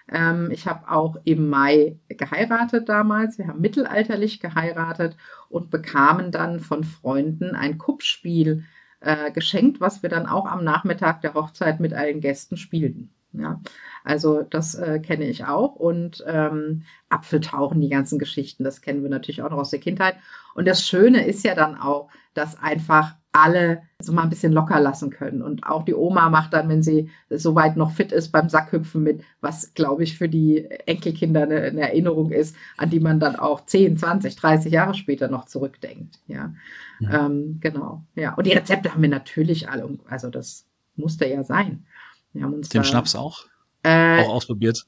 [0.10, 3.38] Ähm, ich habe auch im Mai geheiratet damals.
[3.38, 5.18] Wir haben mittelalterlich geheiratet
[5.50, 8.64] und bekamen dann von Freunden ein Kuppspiel
[9.00, 13.12] äh, geschenkt, was wir dann auch am Nachmittag der Hochzeit mit allen Gästen spielten.
[13.34, 13.62] Ja,
[14.04, 19.10] also das äh, kenne ich auch und ähm, Apfeltauchen, die ganzen Geschichten, das kennen wir
[19.10, 20.16] natürlich auch noch aus der Kindheit.
[20.56, 24.80] Und das Schöne ist ja dann auch, dass einfach alle so mal ein bisschen locker
[24.80, 25.42] lassen können.
[25.42, 29.24] Und auch die Oma macht dann, wenn sie soweit noch fit ist, beim Sackhüpfen mit,
[29.42, 33.66] was, glaube ich, für die Enkelkinder eine, eine, Erinnerung ist, an die man dann auch
[33.66, 36.20] 10, 20, 30 Jahre später noch zurückdenkt.
[36.28, 36.54] Ja,
[37.00, 37.26] ja.
[37.26, 38.04] Ähm, genau.
[38.16, 39.98] Ja, und die Rezepte haben wir natürlich alle.
[40.08, 41.86] Also das musste ja sein.
[42.34, 43.46] Wir haben uns Den da, Schnaps auch?
[43.84, 44.86] Äh, auch ausprobiert?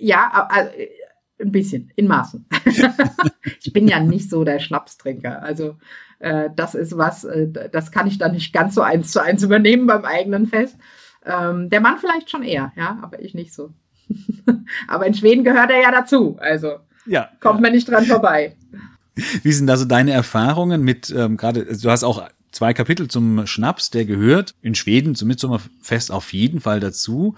[0.00, 0.70] Ja, also,
[1.40, 2.46] ein bisschen, in Maßen.
[3.62, 5.42] ich bin ja nicht so der Schnapstrinker.
[5.42, 5.76] Also
[6.18, 9.42] äh, das ist was, äh, das kann ich dann nicht ganz so eins zu eins
[9.42, 10.76] übernehmen beim eigenen Fest.
[11.24, 13.72] Ähm, der Mann vielleicht schon eher, ja, aber ich nicht so.
[14.88, 17.62] aber in Schweden gehört er ja dazu, also ja, kommt ja.
[17.62, 18.56] man nicht dran vorbei.
[19.42, 23.08] Wie sind da so deine Erfahrungen mit ähm, gerade, also du hast auch zwei Kapitel
[23.08, 27.34] zum Schnaps, der gehört in Schweden zum Mitsommerfest auf jeden Fall dazu.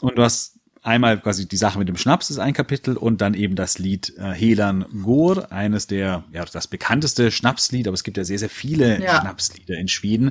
[0.00, 3.34] Und du hast einmal quasi die Sache mit dem Schnaps ist ein Kapitel und dann
[3.34, 8.16] eben das Lied äh, Helan Gor, eines der, ja, das bekannteste Schnapslied, aber es gibt
[8.16, 9.20] ja sehr, sehr viele ja.
[9.20, 10.30] Schnapslieder in Schweden.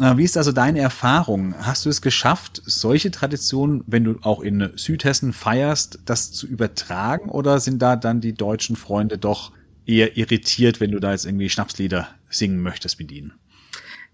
[0.00, 1.54] Äh, wie ist also deine Erfahrung?
[1.58, 7.28] Hast du es geschafft, solche Traditionen, wenn du auch in Südhessen feierst, das zu übertragen
[7.28, 9.52] oder sind da dann die deutschen Freunde doch
[9.84, 13.32] eher irritiert, wenn du da jetzt irgendwie Schnapslieder singen möchtest mit ihnen?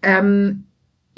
[0.02, 0.64] Ähm,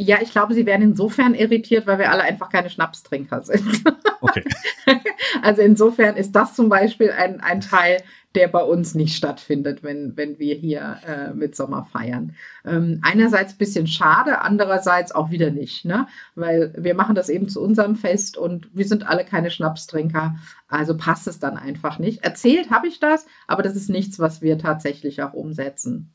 [0.01, 3.85] ja, ich glaube, sie werden insofern irritiert, weil wir alle einfach keine Schnapstrinker sind.
[4.23, 4.45] Okay.
[5.43, 8.03] also insofern ist das zum Beispiel ein, ein Teil,
[8.35, 12.35] der bei uns nicht stattfindet, wenn, wenn wir hier äh, mit Sommer feiern.
[12.65, 16.07] Ähm, einerseits bisschen schade, andererseits auch wieder nicht, ne?
[16.35, 20.37] weil wir machen das eben zu unserem Fest und wir sind alle keine Schnapstrinker,
[20.69, 22.25] also passt es dann einfach nicht.
[22.25, 26.13] Erzählt habe ich das, aber das ist nichts, was wir tatsächlich auch umsetzen.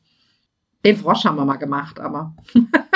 [0.84, 2.34] Den Frosch haben wir mal gemacht, aber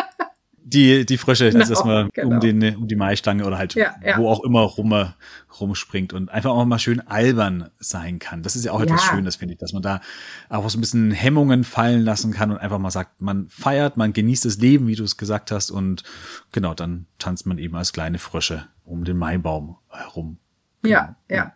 [0.73, 2.35] die, die Frösche, genau, dass man genau.
[2.35, 4.19] um, den, um die Maistange oder halt ja, ja.
[4.19, 5.13] wo auch immer rum,
[5.61, 8.43] rumspringt und einfach auch mal schön albern sein kann.
[8.43, 9.11] Das ist ja auch etwas ja.
[9.11, 10.01] Schönes, finde ich, dass man da
[10.49, 14.13] auch so ein bisschen Hemmungen fallen lassen kann und einfach mal sagt, man feiert, man
[14.13, 16.05] genießt das Leben, wie du es gesagt hast und
[16.53, 20.39] genau, dann tanzt man eben als kleine Frösche um den Maibaum herum.
[20.85, 21.53] Ja, ja.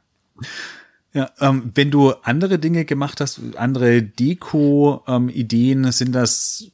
[1.12, 6.72] Ja, ähm, wenn du andere Dinge gemacht hast, andere Deko-Ideen, ähm, sind das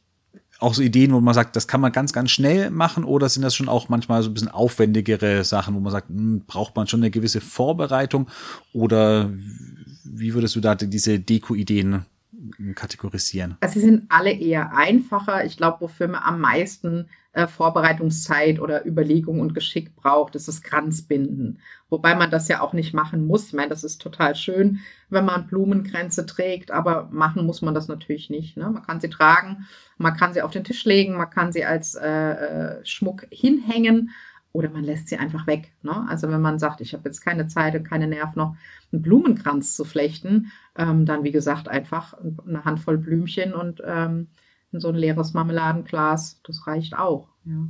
[0.61, 3.42] auch so Ideen, wo man sagt, das kann man ganz, ganz schnell machen oder sind
[3.42, 6.87] das schon auch manchmal so ein bisschen aufwendigere Sachen, wo man sagt, hm, braucht man
[6.87, 8.29] schon eine gewisse Vorbereitung
[8.73, 9.31] oder
[10.05, 12.05] wie würdest du da diese Deko-Ideen
[12.75, 13.57] kategorisieren?
[13.61, 15.44] Also sie sind alle eher einfacher.
[15.44, 20.62] Ich glaube, wofür man am meisten äh, Vorbereitungszeit oder Überlegung und Geschick braucht, ist das
[20.62, 21.60] Kranzbinden.
[21.88, 23.48] Wobei man das ja auch nicht machen muss.
[23.48, 27.88] Ich meine, das ist total schön, wenn man Blumenkränze trägt, aber machen muss man das
[27.88, 28.56] natürlich nicht.
[28.56, 28.68] Ne?
[28.70, 29.66] Man kann sie tragen,
[29.96, 34.10] man kann sie auf den Tisch legen, man kann sie als äh, äh Schmuck hinhängen
[34.52, 35.72] oder man lässt sie einfach weg.
[35.82, 36.06] Ne?
[36.08, 38.56] Also wenn man sagt, ich habe jetzt keine Zeit und keine Nerv noch,
[38.92, 42.14] einen Blumenkranz zu flechten, ähm, dann wie gesagt einfach
[42.46, 44.26] eine Handvoll Blümchen und ähm,
[44.72, 47.28] so ein leeres Marmeladenglas, das reicht auch.
[47.44, 47.68] Ja.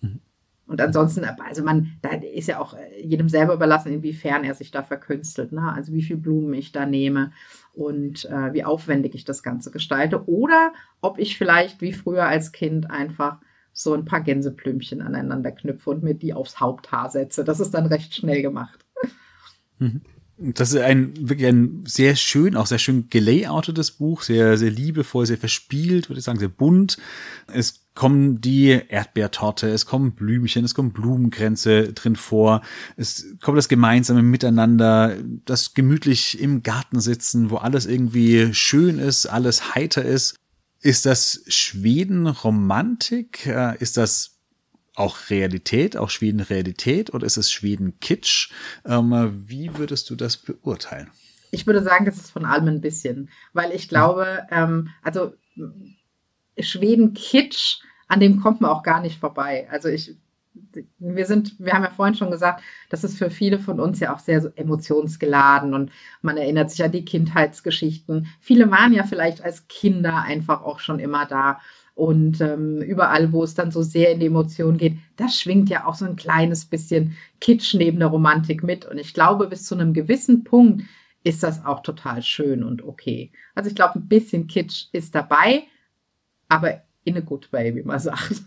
[0.00, 0.20] Mhm.
[0.66, 4.70] Und ansonsten, also man, da ist ja auch äh, jedem selber überlassen, inwiefern er sich
[4.70, 5.50] da verkünstelt.
[5.50, 5.72] Ne?
[5.72, 7.32] Also wie viel Blumen ich da nehme
[7.72, 10.28] und äh, wie aufwendig ich das Ganze gestalte.
[10.28, 13.38] Oder ob ich vielleicht wie früher als Kind einfach
[13.72, 17.44] so ein paar Gänseblümchen aneinander knüpfe und mir die aufs Haupthaar setze.
[17.44, 18.84] Das ist dann recht schnell gemacht.
[19.78, 20.02] Mhm.
[20.42, 25.26] Das ist ein wirklich ein sehr schön, auch sehr schön gelayoutetes Buch, sehr, sehr liebevoll,
[25.26, 26.96] sehr verspielt, würde ich sagen, sehr bunt.
[27.46, 32.62] Es kommen die Erdbeertorte, es kommen Blümchen, es kommen Blumenkränze drin vor,
[32.96, 39.26] es kommt das gemeinsame Miteinander, das gemütlich im Garten sitzen, wo alles irgendwie schön ist,
[39.26, 40.36] alles heiter ist.
[40.80, 43.46] Ist das Schweden Romantik?
[43.46, 44.39] Äh, ist das
[45.00, 48.52] auch Realität, auch Schweden Realität oder ist es Schweden Kitsch?
[48.84, 51.10] Ähm, wie würdest du das beurteilen?
[51.50, 55.32] Ich würde sagen, das ist von allem ein bisschen, weil ich glaube, ähm, also
[56.58, 59.66] Schweden Kitsch, an dem kommt man auch gar nicht vorbei.
[59.70, 60.16] Also ich,
[60.98, 64.14] wir sind, wir haben ja vorhin schon gesagt, das ist für viele von uns ja
[64.14, 65.90] auch sehr so emotionsgeladen und
[66.22, 68.28] man erinnert sich an die Kindheitsgeschichten.
[68.40, 71.60] Viele waren ja vielleicht als Kinder einfach auch schon immer da.
[72.00, 75.84] Und ähm, überall, wo es dann so sehr in die Emotion geht, das schwingt ja
[75.84, 78.86] auch so ein kleines bisschen Kitsch neben der Romantik mit.
[78.86, 80.84] Und ich glaube, bis zu einem gewissen Punkt
[81.24, 83.32] ist das auch total schön und okay.
[83.54, 85.64] Also ich glaube, ein bisschen Kitsch ist dabei,
[86.48, 88.46] aber in a good way, wie man sagt.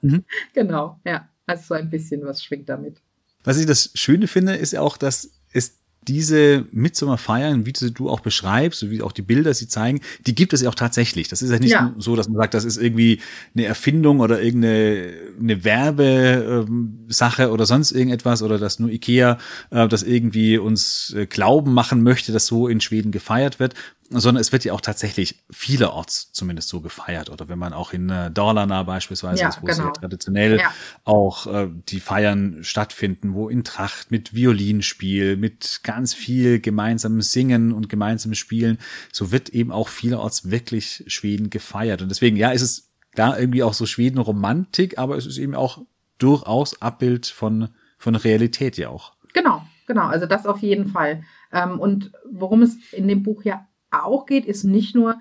[0.00, 0.24] Mhm.
[0.54, 1.28] Genau, ja.
[1.44, 3.02] Also so ein bisschen was schwingt damit.
[3.44, 8.20] Was ich das Schöne finde, ist ja auch, dass es diese Mitsommerfeiern, wie du auch
[8.20, 11.28] beschreibst, so wie auch die Bilder sie zeigen, die gibt es ja auch tatsächlich.
[11.28, 11.94] Das ist ja nicht ja.
[11.98, 13.20] so, dass man sagt, das ist irgendwie
[13.54, 19.38] eine Erfindung oder irgendeine eine Werbesache oder sonst irgendetwas oder dass nur Ikea
[19.70, 23.74] äh, das irgendwie uns äh, glauben machen möchte, dass so in Schweden gefeiert wird,
[24.10, 27.30] sondern es wird ja auch tatsächlich vielerorts zumindest so gefeiert.
[27.30, 29.76] Oder wenn man auch in äh, Dalarna beispielsweise ja, ist, wo genau.
[29.76, 30.72] sehr traditionell ja.
[31.04, 37.72] auch äh, die Feiern stattfinden, wo in Tracht mit Violinspiel, mit ganz viel gemeinsamem Singen
[37.72, 38.78] und gemeinsamem Spielen,
[39.12, 42.02] so wird eben auch vielerorts wirklich Schweden gefeiert.
[42.02, 45.82] Und deswegen, ja, ist es da irgendwie auch so Schweden-Romantik, aber es ist eben auch
[46.18, 49.14] durchaus Abbild von, von Realität ja auch.
[49.32, 50.06] Genau, genau.
[50.06, 51.24] Also das auf jeden Fall.
[51.52, 53.66] Ähm, und worum es in dem Buch ja
[54.04, 55.20] auch geht, ist nicht nur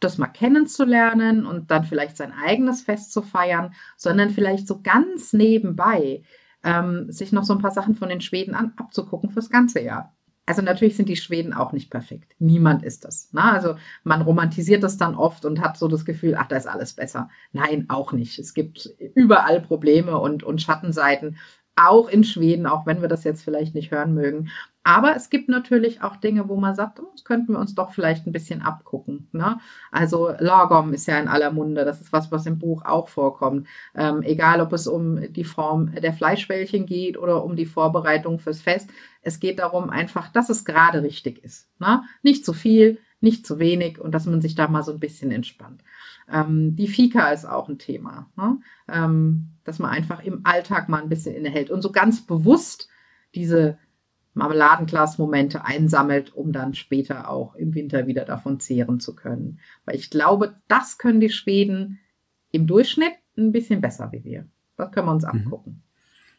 [0.00, 5.32] das mal kennenzulernen und dann vielleicht sein eigenes Fest zu feiern, sondern vielleicht so ganz
[5.32, 6.22] nebenbei
[6.64, 10.14] ähm, sich noch so ein paar Sachen von den Schweden an, abzugucken fürs ganze Jahr.
[10.44, 12.34] Also natürlich sind die Schweden auch nicht perfekt.
[12.40, 13.32] Niemand ist das.
[13.32, 13.44] Ne?
[13.44, 16.94] Also man romantisiert das dann oft und hat so das Gefühl, ach, da ist alles
[16.94, 17.30] besser.
[17.52, 18.40] Nein, auch nicht.
[18.40, 21.36] Es gibt überall Probleme und, und Schattenseiten
[21.76, 24.50] auch in Schweden, auch wenn wir das jetzt vielleicht nicht hören mögen.
[24.84, 27.92] Aber es gibt natürlich auch Dinge, wo man sagt, oh, das könnten wir uns doch
[27.92, 29.28] vielleicht ein bisschen abgucken.
[29.32, 29.58] Ne?
[29.92, 31.84] Also Lagom ist ja in aller Munde.
[31.84, 33.68] Das ist was, was im Buch auch vorkommt.
[33.94, 38.60] Ähm, egal, ob es um die Form der Fleischbällchen geht oder um die Vorbereitung fürs
[38.60, 38.90] Fest.
[39.20, 41.68] Es geht darum einfach, dass es gerade richtig ist.
[41.78, 42.02] Ne?
[42.22, 45.30] Nicht zu viel, nicht zu wenig und dass man sich da mal so ein bisschen
[45.30, 45.82] entspannt.
[46.30, 48.58] Ähm, die Fika ist auch ein Thema, ne?
[48.88, 52.88] ähm, dass man einfach im Alltag mal ein bisschen innehält und so ganz bewusst
[53.34, 53.78] diese
[54.34, 59.60] Marmeladenglas-Momente einsammelt, um dann später auch im Winter wieder davon zehren zu können.
[59.84, 61.98] Weil ich glaube, das können die Schweden
[62.50, 64.46] im Durchschnitt ein bisschen besser wie wir.
[64.76, 65.82] Das können wir uns mhm.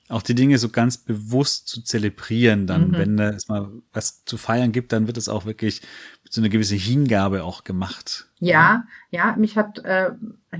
[0.09, 2.97] Auch die Dinge so ganz bewusst zu zelebrieren, dann, mhm.
[2.97, 5.81] wenn es mal was zu feiern gibt, dann wird es auch wirklich
[6.23, 8.27] mit so einer gewissen Hingabe auch gemacht.
[8.39, 10.11] Ja, ja, mich hat äh,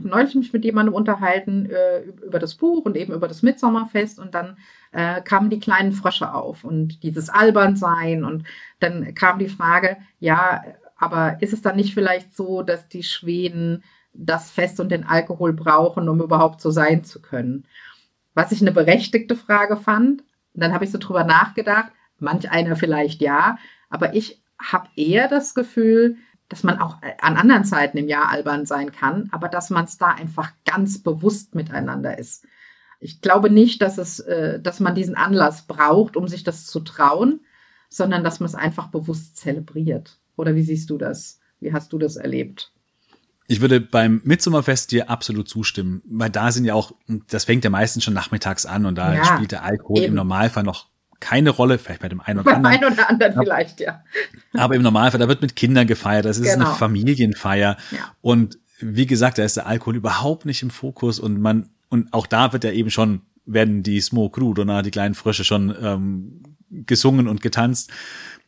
[0.02, 4.34] neulich mich mit jemandem unterhalten äh, über das Buch und eben über das Mitsommerfest und
[4.34, 4.58] dann
[4.94, 8.46] äh, kamen die kleinen Frösche auf und dieses Albernsein und
[8.80, 10.64] dann kam die Frage, ja,
[10.96, 15.52] aber ist es dann nicht vielleicht so, dass die Schweden das Fest und den Alkohol
[15.52, 17.66] brauchen, um überhaupt so sein zu können?
[18.34, 20.22] Was ich eine berechtigte Frage fand.
[20.54, 21.91] Und dann habe ich so drüber nachgedacht.
[22.19, 23.58] Manch einer vielleicht ja,
[23.89, 26.17] aber ich habe eher das Gefühl,
[26.50, 29.98] dass man auch an anderen Zeiten im Jahr albern sein kann, aber dass man es
[29.98, 32.46] da einfach ganz bewusst miteinander ist.
[33.00, 36.80] Ich glaube nicht, dass es, äh, dass man diesen Anlass braucht, um sich das zu
[36.80, 37.41] trauen,
[37.89, 40.19] sondern dass man es einfach bewusst zelebriert.
[40.38, 41.39] Oder wie siehst du das?
[41.60, 42.72] Wie hast du das erlebt?
[43.48, 46.94] Ich würde beim Mitsummerfest dir absolut zustimmen, weil da sind ja auch,
[47.30, 50.10] das fängt ja meistens schon nachmittags an und da ja, spielt der Alkohol eben.
[50.10, 50.88] im Normalfall noch
[51.20, 52.80] keine Rolle, vielleicht bei dem einen oder anderen.
[52.80, 54.04] Bei einem oder anderen vielleicht, ja.
[54.54, 56.66] Aber im Normalfall, da wird mit Kindern gefeiert, das ist genau.
[56.66, 57.78] eine Familienfeier.
[57.92, 57.98] Ja.
[58.22, 62.28] Und wie gesagt, da ist der Alkohol überhaupt nicht im Fokus und man, und auch
[62.28, 67.28] da wird ja eben schon, werden die Smoke Rudona, die kleinen Frösche schon ähm, gesungen
[67.28, 67.92] und getanzt.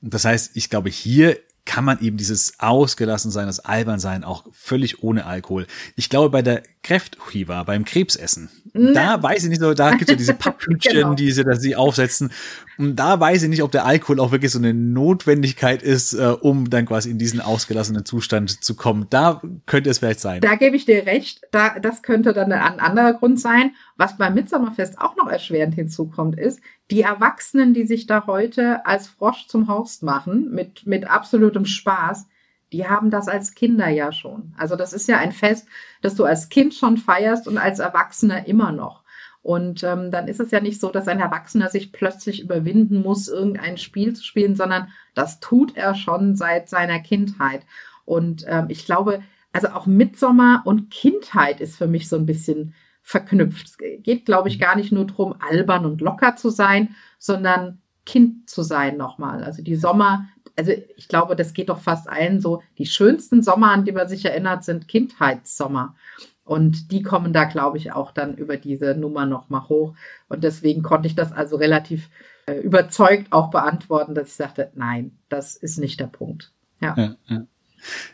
[0.01, 5.25] Das heißt, ich glaube, hier kann man eben dieses Ausgelassensein, das Albernsein auch völlig ohne
[5.25, 5.65] Alkohol.
[5.95, 8.93] Ich glaube, bei der Kräfthiva, beim Krebsessen, Na.
[9.17, 11.13] da weiß ich nicht da gibt es ja diese Papphütchen, genau.
[11.15, 12.31] die sie da sie aufsetzen.
[12.77, 16.35] Und da weiß ich nicht, ob der Alkohol auch wirklich so eine Notwendigkeit ist, äh,
[16.39, 19.07] um dann quasi in diesen ausgelassenen Zustand zu kommen.
[19.09, 20.41] Da könnte es vielleicht sein.
[20.41, 21.41] Da gebe ich dir recht.
[21.51, 23.71] Da, das könnte dann ein anderer Grund sein.
[23.97, 26.59] Was beim Mitsommerfest auch noch erschwerend hinzukommt, ist,
[26.91, 32.27] die Erwachsenen, die sich da heute als Frosch zum Horst machen, mit, mit absolutem Spaß,
[32.71, 34.53] die haben das als Kinder ja schon.
[34.57, 35.67] Also das ist ja ein Fest,
[36.01, 39.03] das du als Kind schon feierst und als Erwachsener immer noch.
[39.41, 43.27] Und ähm, dann ist es ja nicht so, dass ein Erwachsener sich plötzlich überwinden muss,
[43.27, 47.61] irgendein Spiel zu spielen, sondern das tut er schon seit seiner Kindheit.
[48.05, 49.21] Und ähm, ich glaube,
[49.53, 52.73] also auch Mitsommer und Kindheit ist für mich so ein bisschen
[53.05, 53.67] verknüpft.
[53.67, 58.49] Es geht, glaube ich, gar nicht nur darum, albern und locker zu sein, sondern Kind
[58.49, 59.43] zu sein nochmal.
[59.43, 62.63] Also die Sommer, also ich glaube, das geht doch fast allen so.
[62.79, 65.95] Die schönsten Sommer, an die man sich erinnert, sind Kindheitssommer.
[66.43, 69.93] Und die kommen da, glaube ich, auch dann über diese Nummer nochmal hoch.
[70.27, 72.09] Und deswegen konnte ich das also relativ
[72.47, 76.51] äh, überzeugt auch beantworten, dass ich sagte, nein, das ist nicht der Punkt.
[76.81, 76.95] Ja.
[76.97, 77.45] ja, ja.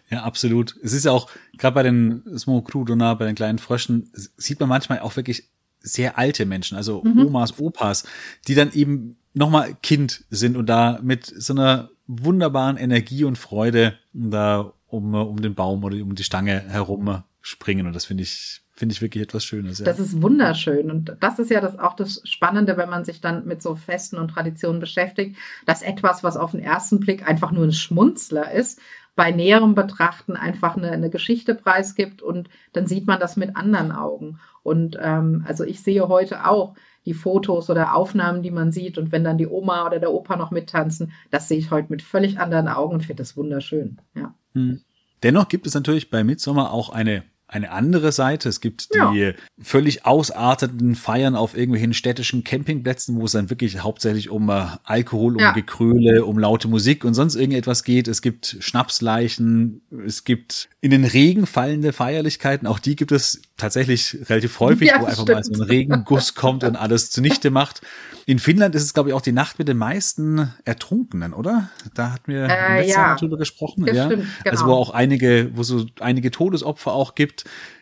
[0.10, 0.76] Ja, absolut.
[0.84, 4.70] Es ist ja auch, gerade bei den Smoke Crudona, bei den kleinen Fröschen, sieht man
[4.70, 7.28] manchmal auch wirklich sehr alte Menschen, also mhm.
[7.28, 8.04] Omas, Opas,
[8.48, 13.98] die dann eben nochmal Kind sind und da mit so einer wunderbaren Energie und Freude
[14.14, 17.88] da um, um den Baum oder um die Stange herum springen.
[17.88, 19.80] Und das finde ich, finde ich wirklich etwas Schönes.
[19.80, 19.86] Ja.
[19.86, 20.92] Das ist wunderschön.
[20.92, 24.18] Und das ist ja das, auch das Spannende, wenn man sich dann mit so Festen
[24.18, 28.80] und Traditionen beschäftigt, dass etwas, was auf den ersten Blick einfach nur ein Schmunzler ist,
[29.16, 33.92] bei näherem Betrachten einfach eine, eine Geschichte preisgibt und dann sieht man das mit anderen
[33.92, 34.40] Augen.
[34.64, 39.12] Und ähm, also ich sehe heute auch die Fotos oder Aufnahmen, die man sieht und
[39.12, 42.40] wenn dann die Oma oder der Opa noch mittanzen, das sehe ich heute mit völlig
[42.40, 44.00] anderen Augen und finde das wunderschön.
[44.16, 44.36] Ja.
[44.54, 44.82] Hm.
[45.24, 48.48] Dennoch gibt es natürlich bei Midsommer auch eine eine andere Seite.
[48.48, 49.34] Es gibt die ja.
[49.60, 55.36] völlig ausarteten Feiern auf irgendwelchen städtischen Campingplätzen, wo es dann wirklich hauptsächlich um äh, Alkohol,
[55.36, 55.52] um ja.
[55.52, 58.08] Gekröle, um laute Musik und sonst irgendetwas geht.
[58.08, 62.68] Es gibt Schnapsleichen, es gibt in den Regen fallende Feierlichkeiten.
[62.68, 65.30] Auch die gibt es tatsächlich relativ häufig, ja, wo einfach stimmt.
[65.30, 67.82] mal so ein Regenguss kommt und alles zunichte macht.
[68.26, 71.70] In Finnland ist es, glaube ich, auch die Nacht mit den meisten Ertrunkenen, oder?
[71.94, 73.08] Da hatten wir äh, letztes ja.
[73.08, 73.86] Mal drüber gesprochen.
[73.88, 74.06] ja.
[74.06, 74.52] Stimmt, genau.
[74.52, 77.41] Also wo auch einige, wo so einige Todesopfer auch gibt.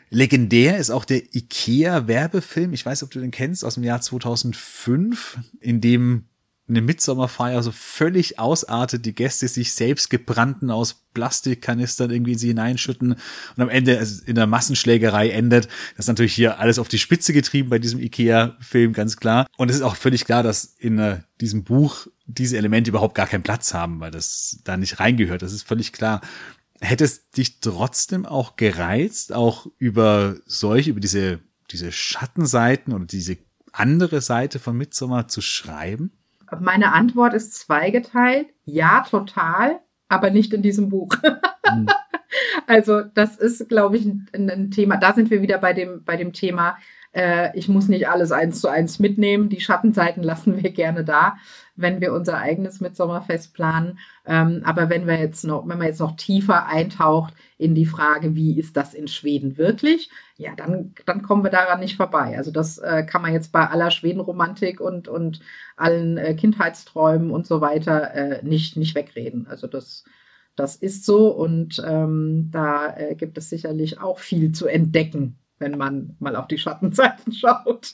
[0.09, 5.39] Legendär ist auch der IKEA-Werbefilm, ich weiß, ob du den kennst, aus dem Jahr 2005,
[5.59, 6.25] in dem
[6.69, 12.49] eine Mitsommerfeier so völlig ausartet, die Gäste sich selbst gebrannten aus Plastikkanistern irgendwie in sie
[12.49, 15.65] hineinschütten und am Ende in der Massenschlägerei endet.
[15.95, 19.47] Das ist natürlich hier alles auf die Spitze getrieben bei diesem Ikea-Film, ganz klar.
[19.57, 23.25] Und es ist auch völlig klar, dass in uh, diesem Buch diese Elemente überhaupt gar
[23.25, 25.41] keinen Platz haben, weil das da nicht reingehört.
[25.41, 26.21] Das ist völlig klar.
[26.81, 31.39] Hätte es dich trotzdem auch gereizt, auch über solche, über diese,
[31.71, 33.37] diese Schattenseiten oder diese
[33.73, 36.11] andere Seite von Midsommer zu schreiben?
[36.59, 38.47] Meine Antwort ist zweigeteilt.
[38.65, 41.15] Ja, total, aber nicht in diesem Buch.
[41.69, 41.87] Mhm.
[42.67, 44.97] Also das ist, glaube ich, ein, ein, Thema.
[44.97, 46.77] Da sind wir wieder bei dem, bei dem Thema,
[47.11, 49.49] äh, ich muss nicht alles eins zu eins mitnehmen.
[49.49, 51.37] Die Schattenseiten lassen wir gerne da,
[51.75, 53.99] wenn wir unser eigenes Mitsommerfest planen.
[54.25, 58.35] Ähm, aber wenn wir jetzt noch, wenn man jetzt noch tiefer eintaucht in die Frage,
[58.35, 62.37] wie ist das in Schweden wirklich, ja, dann, dann kommen wir daran nicht vorbei.
[62.37, 65.39] Also das äh, kann man jetzt bei aller Schwedenromantik und, und
[65.77, 69.47] allen äh, Kindheitsträumen und so weiter äh, nicht, nicht wegreden.
[69.47, 70.03] Also das,
[70.55, 75.77] das ist so und ähm, da äh, gibt es sicherlich auch viel zu entdecken wenn
[75.77, 77.91] man mal auf die Schattenzeiten schaut.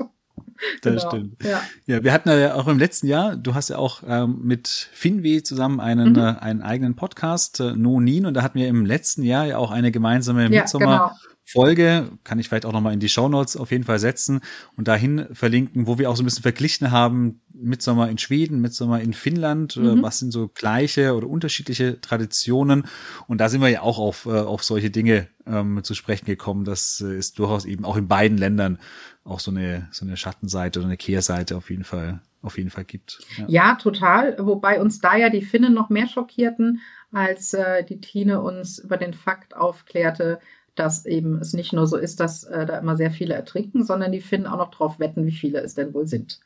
[0.82, 1.10] Das genau.
[1.10, 1.44] stimmt.
[1.44, 1.62] Ja.
[1.86, 5.44] ja, wir hatten ja auch im letzten Jahr, du hast ja auch ähm, mit Finwe
[5.44, 6.20] zusammen einen, mhm.
[6.20, 9.58] äh, einen eigenen Podcast, äh, No Nien, und da hatten wir im letzten Jahr ja
[9.58, 11.12] auch eine gemeinsame ja, Midsommer.
[11.20, 11.35] Genau.
[11.48, 14.42] Folge, kann ich vielleicht auch nochmal in die Show Notes auf jeden Fall setzen
[14.76, 19.00] und dahin verlinken, wo wir auch so ein bisschen verglichen haben, Mitsommer in Schweden, Mitsommer
[19.00, 20.02] in Finnland, äh, mhm.
[20.02, 22.88] was sind so gleiche oder unterschiedliche Traditionen
[23.28, 26.66] und da sind wir ja auch auf, äh, auf solche Dinge ähm, zu sprechen gekommen,
[26.66, 28.80] dass äh, es durchaus eben auch in beiden Ländern
[29.24, 32.84] auch so eine, so eine Schattenseite oder eine Kehrseite auf jeden Fall auf jeden Fall
[32.84, 33.20] gibt.
[33.38, 33.46] Ja.
[33.48, 34.36] ja, total.
[34.38, 36.80] Wobei uns da ja die Finnen noch mehr schockierten,
[37.12, 40.40] als äh, die Tine uns über den Fakt aufklärte,
[40.76, 44.12] dass eben es nicht nur so ist, dass äh, da immer sehr viele ertrinken, sondern
[44.12, 46.40] die Finnen auch noch drauf wetten, wie viele es denn wohl sind.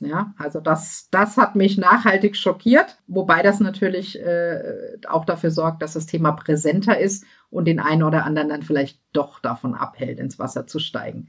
[0.00, 5.82] Ja, also das, das hat mich nachhaltig schockiert, wobei das natürlich äh, auch dafür sorgt,
[5.82, 10.18] dass das Thema präsenter ist und den einen oder anderen dann vielleicht doch davon abhält,
[10.18, 11.28] ins Wasser zu steigen.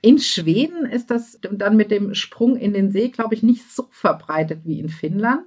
[0.00, 3.86] In Schweden ist das dann mit dem Sprung in den See, glaube ich, nicht so
[3.90, 5.42] verbreitet wie in Finnland.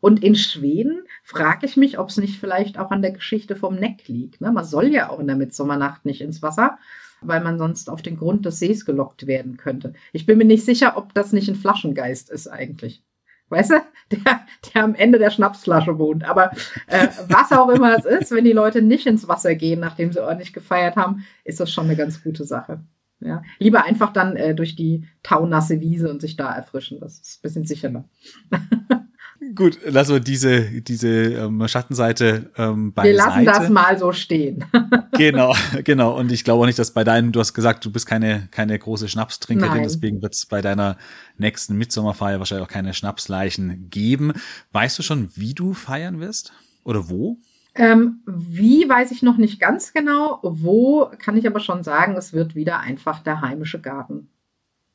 [0.00, 3.76] Und in Schweden frage ich mich, ob es nicht vielleicht auch an der Geschichte vom
[3.76, 4.40] Neck liegt.
[4.40, 4.52] Ne?
[4.52, 6.78] Man soll ja auch in der Mitsommernacht nicht ins Wasser,
[7.20, 9.92] weil man sonst auf den Grund des Sees gelockt werden könnte.
[10.12, 13.04] Ich bin mir nicht sicher, ob das nicht ein Flaschengeist ist eigentlich.
[13.50, 14.40] Weißt du, der,
[14.72, 16.24] der am Ende der Schnapsflasche wohnt.
[16.24, 16.52] Aber
[16.86, 20.22] äh, was auch immer es ist, wenn die Leute nicht ins Wasser gehen, nachdem sie
[20.22, 22.80] ordentlich gefeiert haben, ist das schon eine ganz gute Sache.
[23.22, 27.00] Ja, lieber einfach dann äh, durch die taunasse Wiese und sich da erfrischen.
[27.00, 28.04] Das ist ein bisschen sicherer.
[29.54, 33.16] Gut, lassen wir diese, diese ähm, Schattenseite ähm, beiseite.
[33.16, 34.66] Wir lassen das mal so stehen.
[35.12, 36.18] genau, genau.
[36.18, 38.78] Und ich glaube auch nicht, dass bei deinen, du hast gesagt, du bist keine, keine
[38.78, 39.82] große Schnapstrinkerin, Nein.
[39.82, 40.98] deswegen wird es bei deiner
[41.38, 44.34] nächsten Mitsommerfeier wahrscheinlich auch keine Schnapsleichen geben.
[44.72, 46.52] Weißt du schon, wie du feiern wirst?
[46.84, 47.38] Oder wo?
[47.74, 50.40] Ähm, wie weiß ich noch nicht ganz genau.
[50.42, 54.28] Wo kann ich aber schon sagen, es wird wieder einfach der heimische Garten.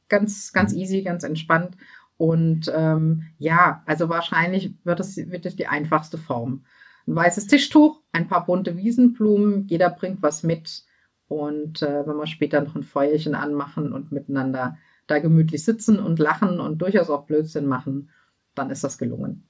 [0.07, 0.79] Ganz, ganz mhm.
[0.79, 1.75] easy, ganz entspannt.
[2.17, 6.63] Und ähm, ja, also wahrscheinlich wird es, wird es die einfachste Form.
[7.07, 10.83] Ein weißes Tischtuch, ein paar bunte Wiesenblumen, jeder bringt was mit.
[11.27, 16.19] Und äh, wenn wir später noch ein Feuerchen anmachen und miteinander da gemütlich sitzen und
[16.19, 18.09] lachen und durchaus auch Blödsinn machen,
[18.55, 19.43] dann ist das gelungen.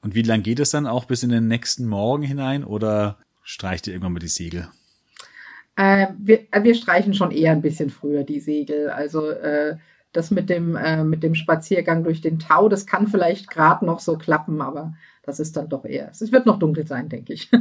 [0.00, 3.86] Und wie lang geht es dann auch bis in den nächsten Morgen hinein oder streicht
[3.86, 4.68] ihr irgendwann mal die Segel?
[5.76, 8.90] Äh, wir, äh, wir streichen schon eher ein bisschen früher die Segel.
[8.90, 9.76] Also äh,
[10.12, 14.00] das mit dem, äh, mit dem Spaziergang durch den Tau, das kann vielleicht gerade noch
[14.00, 16.10] so klappen, aber das ist dann doch eher.
[16.10, 17.50] Es wird noch dunkel sein, denke ich.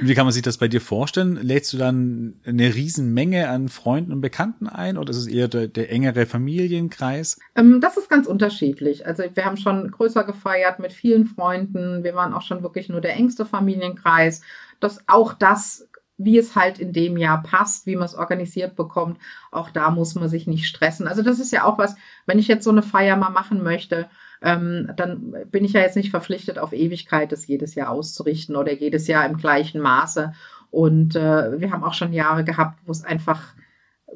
[0.00, 1.36] Und wie kann man sich das bei dir vorstellen?
[1.36, 5.68] Lädst du dann eine Riesenmenge an Freunden und Bekannten ein oder ist es eher der,
[5.68, 7.38] der engere Familienkreis?
[7.54, 9.06] Ähm, das ist ganz unterschiedlich.
[9.06, 12.02] Also wir haben schon größer gefeiert mit vielen Freunden.
[12.02, 14.40] Wir waren auch schon wirklich nur der engste Familienkreis.
[14.80, 15.87] Das, auch das
[16.18, 19.18] wie es halt in dem Jahr passt, wie man es organisiert bekommt.
[19.52, 21.06] Auch da muss man sich nicht stressen.
[21.06, 21.94] Also das ist ja auch was,
[22.26, 24.10] wenn ich jetzt so eine Feier mal machen möchte,
[24.42, 28.72] ähm, dann bin ich ja jetzt nicht verpflichtet, auf Ewigkeit das jedes Jahr auszurichten oder
[28.72, 30.32] jedes Jahr im gleichen Maße.
[30.70, 33.54] Und äh, wir haben auch schon Jahre gehabt, wo es einfach,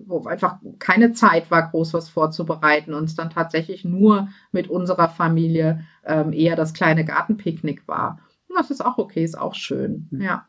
[0.04, 5.08] wo einfach keine Zeit war, groß was vorzubereiten und es dann tatsächlich nur mit unserer
[5.08, 8.18] Familie ähm, eher das kleine Gartenpicknick war.
[8.48, 10.08] Und das ist auch okay, ist auch schön.
[10.10, 10.20] Mhm.
[10.20, 10.46] Ja.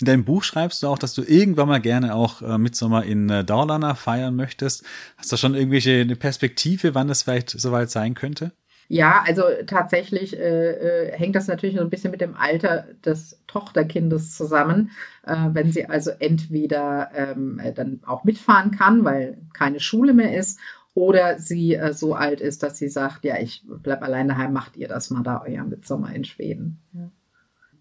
[0.00, 3.28] In deinem Buch schreibst du auch, dass du irgendwann mal gerne auch äh, Mitsommer in
[3.28, 4.82] äh, Daulana feiern möchtest.
[5.18, 8.52] Hast du schon irgendwelche eine Perspektive, wann das vielleicht soweit sein könnte?
[8.88, 13.38] Ja, also tatsächlich äh, äh, hängt das natürlich so ein bisschen mit dem Alter des
[13.46, 14.90] Tochterkindes zusammen.
[15.24, 20.58] Äh, wenn sie also entweder ähm, dann auch mitfahren kann, weil keine Schule mehr ist,
[20.94, 24.76] oder sie äh, so alt ist, dass sie sagt, ja, ich bleib allein daheim, macht
[24.76, 26.80] ihr das mal da euer Mitsommer in Schweden.
[26.92, 27.10] Ja.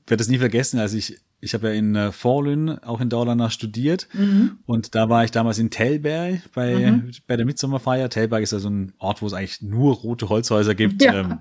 [0.05, 3.09] Ich werde das nie vergessen, als ich ich habe ja in äh, Forlün, auch in
[3.09, 4.07] Daulana, studiert.
[4.13, 4.59] Mhm.
[4.65, 7.11] Und da war ich damals in Tellberg bei, mhm.
[7.27, 8.09] bei der Mitsommerfeier.
[8.09, 11.01] Tellberg ist ja so ein Ort, wo es eigentlich nur rote Holzhäuser gibt.
[11.01, 11.13] Ja.
[11.13, 11.39] Ähm,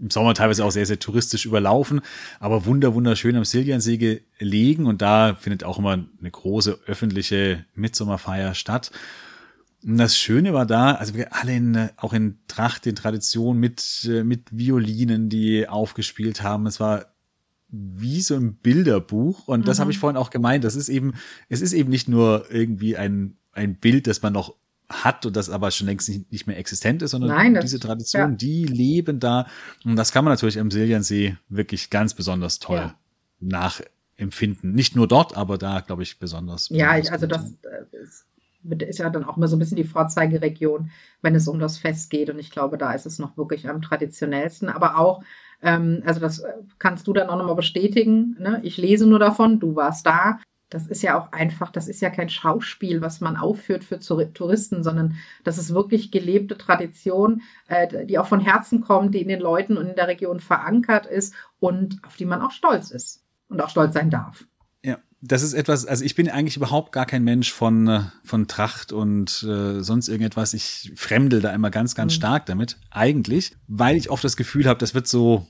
[0.00, 2.00] Im Sommer teilweise auch sehr, sehr touristisch überlaufen,
[2.40, 4.86] aber wunder, wunderschön am Siljansee gelegen.
[4.86, 8.90] Und da findet auch immer eine große öffentliche Mitsommerfeier statt.
[9.84, 13.58] Und das Schöne war da, also wir alle in, äh, auch in Tracht, in Tradition
[13.58, 16.66] mit, äh, mit Violinen, die aufgespielt haben.
[16.66, 17.06] Es war
[17.68, 19.48] wie so ein Bilderbuch.
[19.48, 19.64] Und mhm.
[19.64, 20.64] das habe ich vorhin auch gemeint.
[20.64, 21.14] Das ist eben,
[21.48, 24.54] es ist eben nicht nur irgendwie ein, ein Bild, das man noch
[24.88, 28.32] hat und das aber schon längst nicht, nicht mehr existent ist, sondern Nein, diese Traditionen,
[28.32, 28.36] ja.
[28.36, 29.46] die leben da.
[29.84, 32.94] Und das kann man natürlich am Siljansee wirklich ganz besonders toll ja.
[33.40, 34.72] nachempfinden.
[34.72, 36.70] Nicht nur dort, aber da, glaube ich, besonders.
[36.70, 40.90] Ja, ich, also das äh, ist ja dann auch mal so ein bisschen die Vorzeigeregion,
[41.20, 42.30] wenn es um das Fest geht.
[42.30, 44.70] Und ich glaube, da ist es noch wirklich am traditionellsten.
[44.70, 45.22] Aber auch
[45.62, 48.36] ähm, also das äh, kannst du dann auch nochmal bestätigen.
[48.38, 48.60] Ne?
[48.62, 50.38] Ich lese nur davon, du warst da.
[50.70, 54.84] Das ist ja auch einfach, das ist ja kein Schauspiel, was man aufführt für Touristen,
[54.84, 59.40] sondern das ist wirklich gelebte Tradition, äh, die auch von Herzen kommt, die in den
[59.40, 63.62] Leuten und in der Region verankert ist und auf die man auch stolz ist und
[63.62, 64.46] auch stolz sein darf
[65.20, 68.92] das ist etwas, also ich bin eigentlich überhaupt gar kein Mensch von, äh, von Tracht
[68.92, 70.54] und äh, sonst irgendetwas.
[70.54, 72.16] Ich fremdel da immer ganz, ganz mhm.
[72.16, 75.46] stark damit, eigentlich, weil ich oft das Gefühl habe, das wird so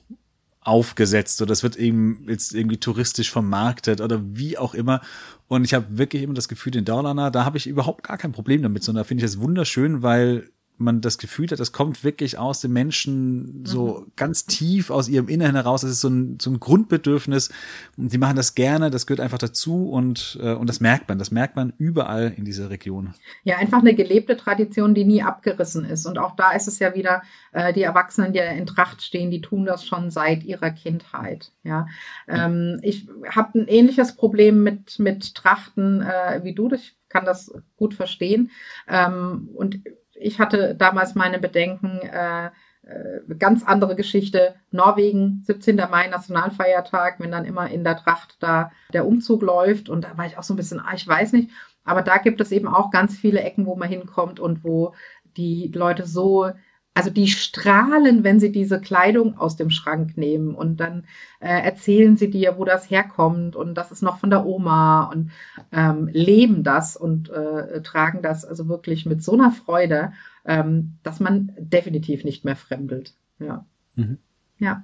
[0.61, 5.01] aufgesetzt oder das wird eben jetzt irgendwie touristisch vermarktet oder wie auch immer.
[5.47, 8.31] Und ich habe wirklich immer das Gefühl, in Daulana, da habe ich überhaupt gar kein
[8.31, 10.49] Problem damit, sondern da finde ich das wunderschön, weil
[10.79, 14.11] man das Gefühl hat, das kommt wirklich aus den Menschen so mhm.
[14.15, 15.81] ganz tief aus ihrem Inneren heraus.
[15.81, 17.49] Das ist so ein, so ein Grundbedürfnis.
[17.97, 21.19] Und die machen das gerne, das gehört einfach dazu und, äh, und das merkt man.
[21.19, 23.13] Das merkt man überall in dieser Region.
[23.43, 26.05] Ja, einfach eine gelebte Tradition, die nie abgerissen ist.
[26.05, 27.21] Und auch da ist es ja wieder,
[27.51, 31.51] äh, die Erwachsenen, die in Tracht stehen, die tun das schon seit ihrer Kindheit.
[31.63, 31.87] Ja,
[32.27, 36.71] ähm, ich habe ein ähnliches Problem mit, mit Trachten äh, wie du.
[36.73, 38.51] Ich kann das gut verstehen.
[38.87, 39.81] Ähm, und
[40.19, 42.47] ich hatte damals meine Bedenken, äh,
[42.83, 44.55] äh, ganz andere Geschichte.
[44.71, 45.75] Norwegen, 17.
[45.89, 49.89] Mai, Nationalfeiertag, wenn dann immer in der Tracht da der Umzug läuft.
[49.89, 51.51] Und da war ich auch so ein bisschen, ah, ich weiß nicht.
[51.83, 54.93] Aber da gibt es eben auch ganz viele Ecken, wo man hinkommt und wo
[55.37, 56.51] die Leute so
[56.93, 61.05] also die strahlen, wenn sie diese Kleidung aus dem Schrank nehmen und dann
[61.39, 65.31] äh, erzählen sie dir, wo das herkommt und das ist noch von der Oma und
[65.71, 70.13] ähm, leben das und äh, tragen das also wirklich mit so einer Freude,
[70.45, 73.13] ähm, dass man definitiv nicht mehr fremdelt.
[73.39, 73.65] Ja.
[73.95, 74.17] Mhm.
[74.57, 74.83] Ja.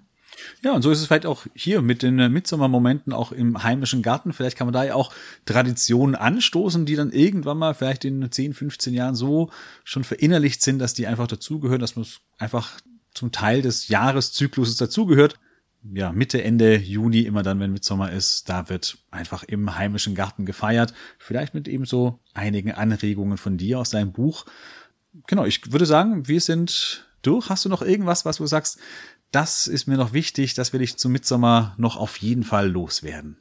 [0.61, 4.01] Ja, und so ist es vielleicht auch hier mit den äh, Mitsommermomenten auch im heimischen
[4.01, 4.33] Garten.
[4.33, 5.13] Vielleicht kann man da ja auch
[5.45, 9.49] Traditionen anstoßen, die dann irgendwann mal vielleicht in 10, 15 Jahren so
[9.83, 12.71] schon verinnerlicht sind, dass die einfach dazugehören, dass man es einfach
[13.13, 15.39] zum Teil des Jahreszykluses dazugehört.
[15.93, 20.45] Ja, Mitte, Ende Juni, immer dann, wenn Mitsommer ist, da wird einfach im heimischen Garten
[20.45, 20.93] gefeiert.
[21.19, 24.45] Vielleicht mit eben so einigen Anregungen von dir aus deinem Buch.
[25.27, 27.49] Genau, ich würde sagen, wir sind durch.
[27.49, 28.79] Hast du noch irgendwas, was du sagst?
[29.31, 33.37] Das ist mir noch wichtig, das will ich zum Mitsommer noch auf jeden Fall loswerden.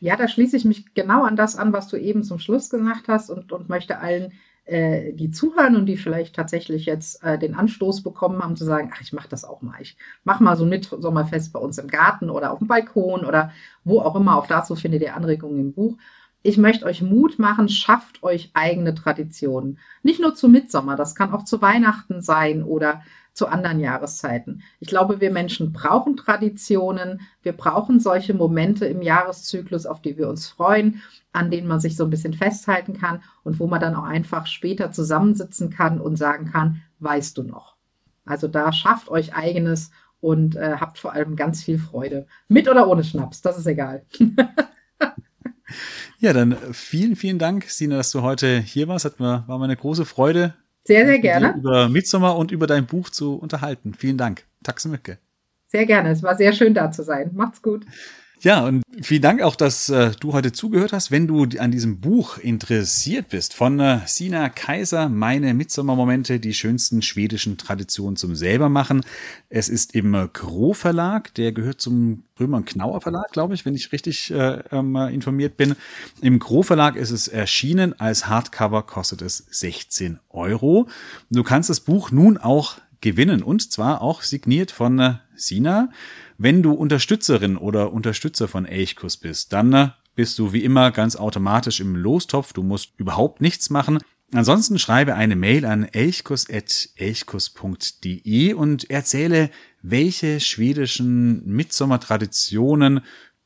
[0.00, 3.08] Ja, da schließe ich mich genau an das an, was du eben zum Schluss gesagt
[3.08, 4.32] hast und, und möchte allen,
[4.64, 8.92] äh, die zuhören und die vielleicht tatsächlich jetzt äh, den Anstoß bekommen haben, zu sagen,
[8.94, 9.80] ach, ich mache das auch mal.
[9.80, 13.50] Ich mache mal so ein Mitsommerfest bei uns im Garten oder auf dem Balkon oder
[13.82, 14.36] wo auch immer.
[14.36, 15.96] Auch dazu findet ihr Anregungen im Buch.
[16.42, 19.78] Ich möchte euch Mut machen, schafft euch eigene Traditionen.
[20.04, 23.02] Nicht nur zu Mitsommer, das kann auch zu Weihnachten sein oder
[23.38, 24.62] zu anderen Jahreszeiten.
[24.80, 30.28] Ich glaube, wir Menschen brauchen Traditionen, wir brauchen solche Momente im Jahreszyklus, auf die wir
[30.28, 33.94] uns freuen, an denen man sich so ein bisschen festhalten kann und wo man dann
[33.94, 37.76] auch einfach später zusammensitzen kann und sagen kann, weißt du noch.
[38.24, 42.26] Also da schafft euch eigenes und äh, habt vor allem ganz viel Freude.
[42.48, 44.04] Mit oder ohne Schnaps, das ist egal.
[46.18, 49.04] ja, dann vielen, vielen Dank, Sina, dass du heute hier warst.
[49.04, 50.54] Hat mir, war mir eine große Freude,
[50.88, 51.54] sehr, sehr gerne.
[51.58, 53.92] Über Midsommar und über dein Buch zu unterhalten.
[53.92, 54.44] Vielen Dank.
[54.62, 55.18] Taxe Mücke.
[55.66, 56.08] Sehr gerne.
[56.08, 57.30] Es war sehr schön da zu sein.
[57.34, 57.84] Macht's gut.
[58.40, 61.10] Ja, und vielen Dank auch, dass äh, du heute zugehört hast.
[61.10, 67.02] Wenn du an diesem Buch interessiert bist, von äh, Sina Kaiser, meine Mitsommermomente, die schönsten
[67.02, 69.04] schwedischen Traditionen zum selbermachen.
[69.48, 73.74] Es ist im äh, Gro Verlag, der gehört zum Römer Knauer Verlag, glaube ich, wenn
[73.74, 75.74] ich richtig äh, ähm, informiert bin.
[76.20, 77.98] Im Gro Verlag ist es erschienen.
[77.98, 80.86] Als Hardcover kostet es 16 Euro.
[81.28, 85.90] Du kannst das Buch nun auch gewinnen und zwar auch signiert von äh, Sina.
[86.36, 91.16] Wenn du Unterstützerin oder Unterstützer von Elchkuss bist, dann äh, bist du wie immer ganz
[91.16, 92.52] automatisch im Lostopf.
[92.52, 93.98] Du musst überhaupt nichts machen.
[94.32, 99.48] Ansonsten schreibe eine Mail an elchkus.elchkus.de und erzähle,
[99.80, 103.00] welche schwedischen Mitsommertraditionen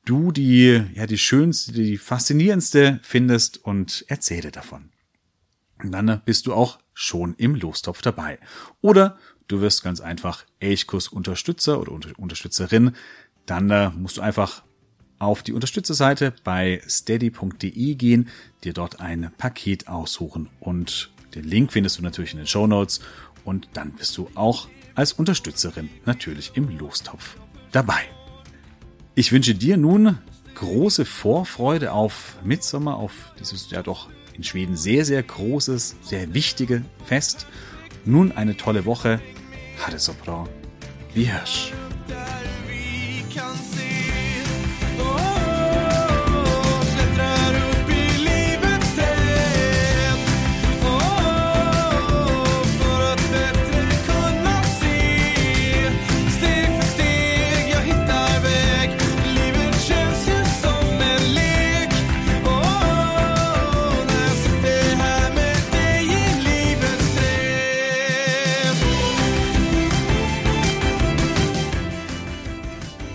[0.04, 4.90] du die, ja, die schönste, die faszinierendste findest und erzähle davon.
[5.82, 8.38] Und dann äh, bist du auch schon im Lostopf dabei.
[8.80, 9.18] Oder
[9.48, 12.92] Du wirst ganz einfach Elchkurs Unterstützer oder Unterstützerin.
[13.46, 14.62] Dann äh, musst du einfach
[15.18, 18.28] auf die Unterstützerseite bei steady.de gehen,
[18.64, 23.00] dir dort ein Paket aussuchen und den Link findest du natürlich in den Show Notes
[23.44, 27.36] und dann bist du auch als Unterstützerin natürlich im Lostopf
[27.70, 28.02] dabei.
[29.14, 30.18] Ich wünsche dir nun
[30.54, 36.84] große Vorfreude auf Mitsommer, auf dieses ja doch in Schweden sehr, sehr großes, sehr wichtige
[37.04, 37.46] Fest.
[38.04, 39.20] Nun eine tolle Woche.
[39.78, 40.46] Ha det så bra.